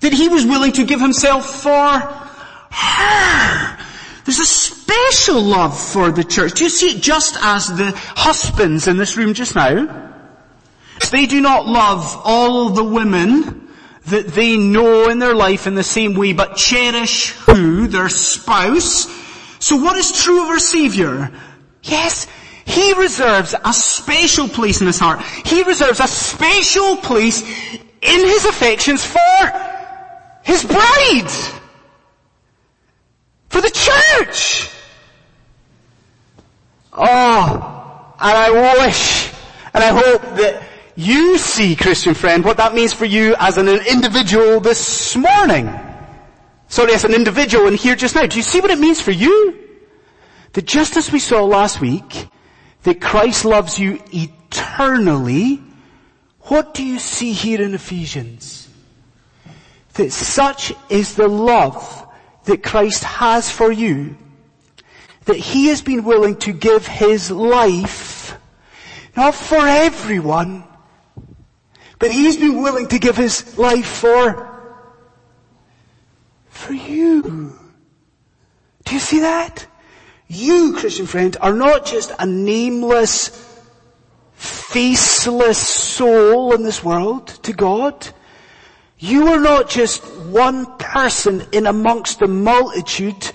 that 0.00 0.12
he 0.12 0.28
was 0.28 0.46
willing 0.46 0.72
to 0.72 0.84
give 0.84 1.00
himself 1.00 1.62
for 1.62 1.98
her. 2.70 3.78
There's 4.24 4.38
a 4.38 4.46
special 4.82 5.40
love 5.42 5.78
for 5.78 6.10
the 6.10 6.24
church. 6.24 6.54
Do 6.54 6.64
you 6.64 6.70
see 6.70 6.96
it 6.96 7.02
just 7.02 7.36
as 7.40 7.68
the 7.68 7.92
husbands 7.94 8.88
in 8.88 8.96
this 8.96 9.16
room 9.16 9.34
just 9.34 9.54
now? 9.54 10.10
They 11.10 11.26
do 11.26 11.40
not 11.40 11.66
love 11.66 12.20
all 12.24 12.70
the 12.70 12.84
women 12.84 13.68
that 14.06 14.28
they 14.28 14.56
know 14.56 15.08
in 15.08 15.18
their 15.18 15.34
life 15.34 15.66
in 15.66 15.74
the 15.74 15.82
same 15.82 16.14
way, 16.14 16.32
but 16.32 16.56
cherish 16.56 17.30
who? 17.30 17.86
Their 17.86 18.08
spouse. 18.08 19.06
So 19.60 19.76
what 19.76 19.96
is 19.96 20.20
true 20.22 20.42
of 20.42 20.48
our 20.48 20.58
Savior? 20.58 21.30
Yes, 21.82 22.26
He 22.64 22.92
reserves 22.94 23.54
a 23.64 23.72
special 23.72 24.48
place 24.48 24.80
in 24.80 24.88
His 24.88 24.98
heart. 24.98 25.22
He 25.44 25.62
reserves 25.62 26.00
a 26.00 26.08
special 26.08 26.96
place 26.96 27.42
in 27.42 28.20
His 28.26 28.44
affections 28.44 29.04
for 29.04 29.42
His 30.42 30.64
bride. 30.64 31.61
For 33.52 33.60
the 33.60 33.70
church. 33.70 34.70
Oh, 36.94 38.14
and 38.18 38.38
I 38.38 38.86
wish, 38.86 39.30
and 39.74 39.84
I 39.84 39.88
hope 39.88 40.22
that 40.38 40.62
you 40.96 41.36
see, 41.36 41.76
Christian 41.76 42.14
friend, 42.14 42.46
what 42.46 42.56
that 42.56 42.74
means 42.74 42.94
for 42.94 43.04
you 43.04 43.34
as 43.38 43.58
an 43.58 43.68
individual 43.68 44.60
this 44.60 45.14
morning. 45.16 45.70
Sorry, 46.68 46.94
as 46.94 47.04
an 47.04 47.12
individual 47.12 47.66
and 47.66 47.76
here 47.76 47.94
just 47.94 48.14
now. 48.14 48.24
Do 48.24 48.38
you 48.38 48.42
see 48.42 48.62
what 48.62 48.70
it 48.70 48.78
means 48.78 49.02
for 49.02 49.10
you? 49.10 49.58
That 50.54 50.66
just 50.66 50.96
as 50.96 51.12
we 51.12 51.18
saw 51.18 51.44
last 51.44 51.78
week, 51.78 52.28
that 52.84 53.02
Christ 53.02 53.44
loves 53.44 53.78
you 53.78 54.02
eternally, 54.14 55.62
what 56.42 56.72
do 56.72 56.82
you 56.82 56.98
see 56.98 57.32
here 57.32 57.60
in 57.60 57.74
Ephesians? 57.74 58.70
That 59.94 60.10
such 60.10 60.72
is 60.88 61.16
the 61.16 61.28
love 61.28 61.98
that 62.44 62.62
Christ 62.62 63.04
has 63.04 63.50
for 63.50 63.70
you, 63.70 64.16
that 65.24 65.36
He 65.36 65.68
has 65.68 65.82
been 65.82 66.04
willing 66.04 66.36
to 66.38 66.52
give 66.52 66.86
His 66.86 67.30
life, 67.30 68.36
not 69.16 69.34
for 69.34 69.66
everyone, 69.66 70.64
but 72.02 72.10
he's 72.10 72.36
been 72.36 72.60
willing 72.60 72.88
to 72.88 72.98
give 72.98 73.16
his 73.16 73.56
life 73.56 73.86
for, 73.86 74.60
for 76.48 76.72
you. 76.72 77.56
Do 78.84 78.94
you 78.94 78.98
see 78.98 79.20
that? 79.20 79.64
You, 80.26 80.74
Christian 80.76 81.06
friend, 81.06 81.36
are 81.40 81.52
not 81.52 81.86
just 81.86 82.10
a 82.18 82.26
nameless, 82.26 83.30
faceless 84.32 85.58
soul 85.58 86.52
in 86.54 86.64
this 86.64 86.82
world 86.82 87.28
to 87.44 87.52
God. 87.52 88.08
You 89.02 89.26
are 89.26 89.40
not 89.40 89.68
just 89.68 90.04
one 90.28 90.64
person 90.78 91.44
in 91.50 91.66
amongst 91.66 92.20
the 92.20 92.28
multitude 92.28 93.32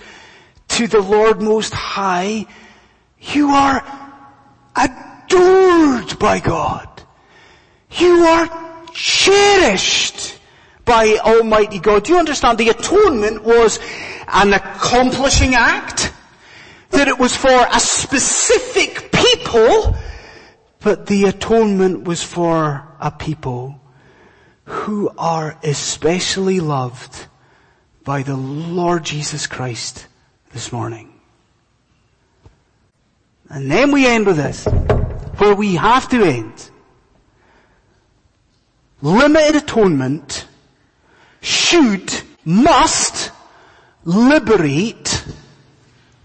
to 0.68 0.86
the 0.86 1.02
Lord 1.02 1.42
Most 1.42 1.74
High. 1.74 2.46
You 3.20 3.50
are 3.50 3.84
adored 4.74 6.18
by 6.18 6.40
God. 6.40 6.88
You 7.90 8.24
are 8.24 8.80
cherished 8.94 10.38
by 10.86 11.18
Almighty 11.18 11.80
God. 11.80 12.04
Do 12.04 12.14
you 12.14 12.18
understand? 12.18 12.56
The 12.56 12.70
atonement 12.70 13.44
was 13.44 13.78
an 14.26 14.54
accomplishing 14.54 15.54
act, 15.54 16.14
that 16.92 17.08
it 17.08 17.18
was 17.18 17.36
for 17.36 17.50
a 17.70 17.78
specific 17.78 19.12
people, 19.12 19.94
but 20.80 21.04
the 21.04 21.26
atonement 21.26 22.04
was 22.04 22.22
for 22.22 22.88
a 22.98 23.10
people 23.10 23.78
who 24.68 25.10
are 25.16 25.58
especially 25.62 26.60
loved 26.60 27.26
by 28.04 28.22
the 28.22 28.36
Lord 28.36 29.04
Jesus 29.04 29.46
Christ 29.46 30.06
this 30.52 30.72
morning. 30.72 31.12
And 33.48 33.70
then 33.70 33.92
we 33.92 34.06
end 34.06 34.26
with 34.26 34.36
this, 34.36 34.66
where 35.38 35.54
we 35.54 35.76
have 35.76 36.08
to 36.10 36.22
end 36.22 36.70
limited 39.00 39.56
atonement 39.56 40.46
should, 41.40 42.12
must 42.44 43.30
liberate 44.04 45.24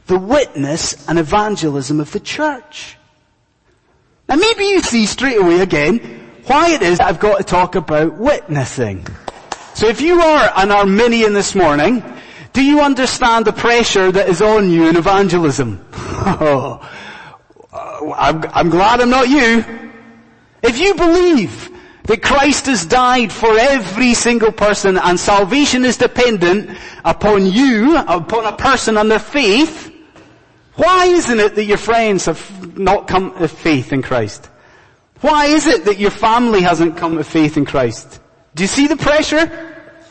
the 0.07 0.17
witness 0.17 1.07
and 1.07 1.17
evangelism 1.17 1.99
of 1.99 2.11
the 2.11 2.19
church. 2.19 2.97
Now 4.27 4.35
maybe 4.35 4.65
you 4.65 4.81
see 4.81 5.05
straight 5.05 5.39
away 5.39 5.61
again 5.61 6.22
why 6.45 6.71
it 6.71 6.81
is 6.81 6.99
I've 6.99 7.19
got 7.19 7.37
to 7.37 7.43
talk 7.43 7.75
about 7.75 8.15
witnessing. 8.15 9.05
So 9.73 9.87
if 9.87 10.01
you 10.01 10.19
are 10.21 10.51
an 10.55 10.71
Arminian 10.71 11.33
this 11.33 11.55
morning, 11.55 12.03
do 12.53 12.63
you 12.63 12.81
understand 12.81 13.45
the 13.45 13.53
pressure 13.53 14.11
that 14.11 14.29
is 14.29 14.41
on 14.41 14.69
you 14.69 14.87
in 14.87 14.95
evangelism? 14.95 15.85
Oh, 16.25 16.79
uh, 17.73 18.13
I'm, 18.15 18.43
I'm 18.53 18.69
glad 18.69 19.01
I'm 19.01 19.09
not 19.09 19.27
you. 19.27 19.65
If 20.61 20.79
you 20.79 20.93
believe 20.93 21.69
that 22.03 22.21
Christ 22.21 22.67
has 22.67 22.85
died 22.85 23.31
for 23.31 23.57
every 23.57 24.13
single 24.13 24.51
person 24.53 24.97
and 24.97 25.19
salvation 25.19 25.83
is 25.83 25.97
dependent 25.97 26.77
upon 27.03 27.45
you, 27.45 27.97
upon 27.97 28.45
a 28.45 28.55
person 28.55 28.95
and 28.95 29.11
their 29.11 29.19
faith, 29.19 29.93
why 30.75 31.05
isn't 31.05 31.39
it 31.39 31.55
that 31.55 31.65
your 31.65 31.77
friends 31.77 32.25
have 32.25 32.77
not 32.77 33.07
come 33.07 33.37
to 33.37 33.47
faith 33.47 33.91
in 33.91 34.01
Christ? 34.01 34.49
Why 35.23 35.45
is 35.45 35.67
it 35.67 35.85
that 35.85 35.99
your 35.99 36.11
family 36.11 36.61
hasn't 36.61 36.97
come 36.97 37.15
to 37.15 37.23
faith 37.23 37.55
in 37.55 37.63
Christ? 37.63 38.19
Do 38.55 38.63
you 38.63 38.67
see 38.67 38.87
the 38.87 38.97
pressure? 38.97 39.47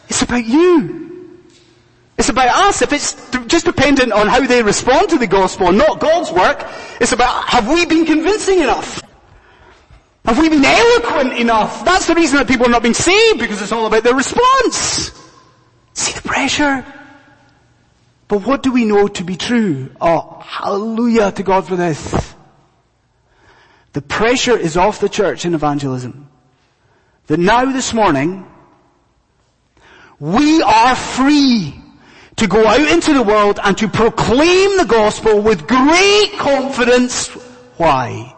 It's 0.09 0.23
about 0.23 0.47
you. 0.47 1.39
It's 2.17 2.31
about 2.31 2.49
us. 2.49 2.81
If 2.81 2.95
it's 2.95 3.31
just 3.47 3.67
dependent 3.67 4.13
on 4.13 4.27
how 4.27 4.47
they 4.47 4.63
respond 4.63 5.11
to 5.11 5.19
the 5.19 5.27
gospel, 5.27 5.71
not 5.71 6.01
God's 6.01 6.33
work, 6.33 6.67
it's 6.99 7.13
about 7.13 7.45
have 7.45 7.69
we 7.69 7.85
been 7.85 8.07
convincing 8.07 8.61
enough? 8.61 9.03
Have 10.25 10.39
we 10.39 10.49
been 10.49 10.65
eloquent 10.65 11.39
enough? 11.39 11.85
That's 11.85 12.07
the 12.07 12.15
reason 12.15 12.39
that 12.39 12.49
people 12.49 12.65
are 12.65 12.71
not 12.71 12.83
being 12.83 12.95
saved, 12.95 13.39
because 13.39 13.61
it's 13.61 13.73
all 13.73 13.85
about 13.85 14.05
their 14.05 14.15
response. 14.15 15.13
See 15.93 16.15
the 16.15 16.23
pressure? 16.27 16.87
But 18.29 18.47
what 18.47 18.63
do 18.63 18.73
we 18.73 18.87
know 18.87 19.09
to 19.09 19.25
be 19.25 19.37
true? 19.37 19.91
Oh, 20.01 20.41
hallelujah 20.43 21.33
to 21.33 21.43
God 21.43 21.67
for 21.67 21.77
this. 21.77 22.32
The 23.93 24.03
pressure 24.03 24.57
is 24.57 24.77
off 24.77 25.01
the 25.01 25.09
church 25.09 25.45
in 25.45 25.55
evangelism. 25.55 26.29
That 27.27 27.39
now 27.39 27.67
this 27.67 27.93
morning, 27.93 28.47
we 30.19 30.63
are 30.63 30.97
free 30.97 31.75
to 32.37 32.47
go 32.47 32.67
out 32.67 32.81
into 32.81 33.13
the 33.13 33.23
world 33.23 33.61
and 33.63 33.77
to 33.79 33.89
proclaim 33.89 34.77
the 34.79 34.87
gospel 34.87 35.41
with 35.41 35.67
great 35.67 36.33
confidence. 36.39 37.29
Why? 37.77 38.35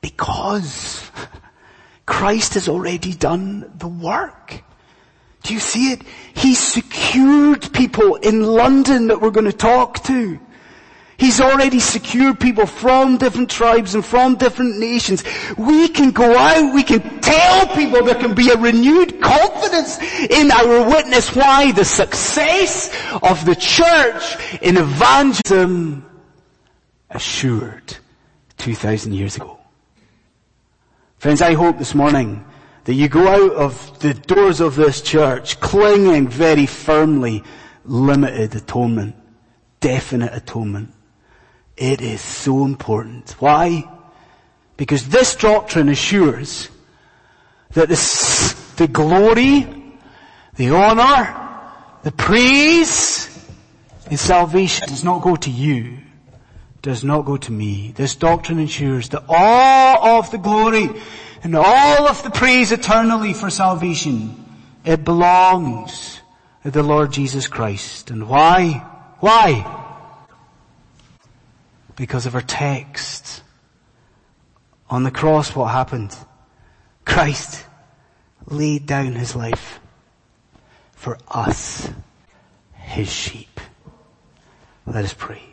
Because 0.00 1.10
Christ 2.06 2.54
has 2.54 2.68
already 2.68 3.14
done 3.14 3.72
the 3.78 3.88
work. 3.88 4.62
Do 5.42 5.54
you 5.54 5.60
see 5.60 5.92
it? 5.92 6.02
He 6.34 6.54
secured 6.54 7.72
people 7.72 8.16
in 8.16 8.42
London 8.42 9.08
that 9.08 9.20
we're 9.20 9.30
going 9.30 9.50
to 9.50 9.56
talk 9.56 10.04
to. 10.04 10.38
He's 11.22 11.40
already 11.40 11.78
secured 11.78 12.40
people 12.40 12.66
from 12.66 13.16
different 13.16 13.48
tribes 13.48 13.94
and 13.94 14.04
from 14.04 14.34
different 14.34 14.80
nations. 14.80 15.22
We 15.56 15.86
can 15.86 16.10
go 16.10 16.36
out, 16.36 16.74
we 16.74 16.82
can 16.82 17.20
tell 17.20 17.68
people 17.76 18.02
there 18.02 18.16
can 18.16 18.34
be 18.34 18.50
a 18.50 18.56
renewed 18.56 19.20
confidence 19.20 20.00
in 20.28 20.50
our 20.50 20.84
witness. 20.90 21.32
Why? 21.36 21.70
The 21.70 21.84
success 21.84 22.90
of 23.22 23.46
the 23.46 23.54
church 23.54 24.36
in 24.62 24.76
evangelism 24.76 26.04
assured 27.08 27.98
2,000 28.56 29.12
years 29.12 29.36
ago. 29.36 29.60
Friends, 31.18 31.40
I 31.40 31.54
hope 31.54 31.78
this 31.78 31.94
morning 31.94 32.44
that 32.82 32.94
you 32.94 33.08
go 33.08 33.28
out 33.28 33.52
of 33.52 34.00
the 34.00 34.14
doors 34.14 34.58
of 34.58 34.74
this 34.74 35.00
church 35.00 35.60
clinging 35.60 36.26
very 36.26 36.66
firmly 36.66 37.44
limited 37.84 38.56
atonement, 38.56 39.14
definite 39.78 40.34
atonement. 40.34 40.92
It 41.76 42.00
is 42.00 42.20
so 42.20 42.64
important. 42.64 43.34
Why? 43.38 43.84
Because 44.76 45.08
this 45.08 45.36
doctrine 45.36 45.88
assures 45.88 46.68
that 47.70 47.88
the, 47.88 48.56
the 48.76 48.88
glory, 48.88 49.66
the 50.56 50.70
honor, 50.70 51.38
the 52.02 52.12
praise 52.12 53.28
in 54.10 54.16
salvation 54.16 54.88
does 54.88 55.04
not 55.04 55.22
go 55.22 55.36
to 55.36 55.50
you 55.50 55.98
does 56.82 57.04
not 57.04 57.22
go 57.24 57.36
to 57.36 57.52
me. 57.52 57.92
This 57.94 58.16
doctrine 58.16 58.58
ensures 58.58 59.08
that 59.10 59.24
all 59.28 60.18
of 60.18 60.30
the 60.32 60.38
glory 60.38 60.90
and 61.44 61.54
all 61.54 62.08
of 62.08 62.22
the 62.24 62.30
praise 62.30 62.72
eternally 62.72 63.32
for 63.32 63.50
salvation, 63.50 64.44
it 64.84 65.04
belongs 65.04 66.20
to 66.64 66.72
the 66.72 66.82
Lord 66.82 67.12
Jesus 67.12 67.46
Christ. 67.46 68.10
And 68.10 68.28
why? 68.28 68.84
Why? 69.20 69.81
Because 72.02 72.26
of 72.26 72.34
our 72.34 72.40
text. 72.42 73.44
On 74.90 75.04
the 75.04 75.10
cross, 75.12 75.54
what 75.54 75.68
happened? 75.68 76.12
Christ 77.04 77.64
laid 78.48 78.86
down 78.86 79.12
his 79.12 79.36
life 79.36 79.78
for 80.90 81.16
us, 81.28 81.88
his 82.74 83.08
sheep. 83.08 83.60
Let 84.84 85.04
us 85.04 85.14
pray. 85.14 85.51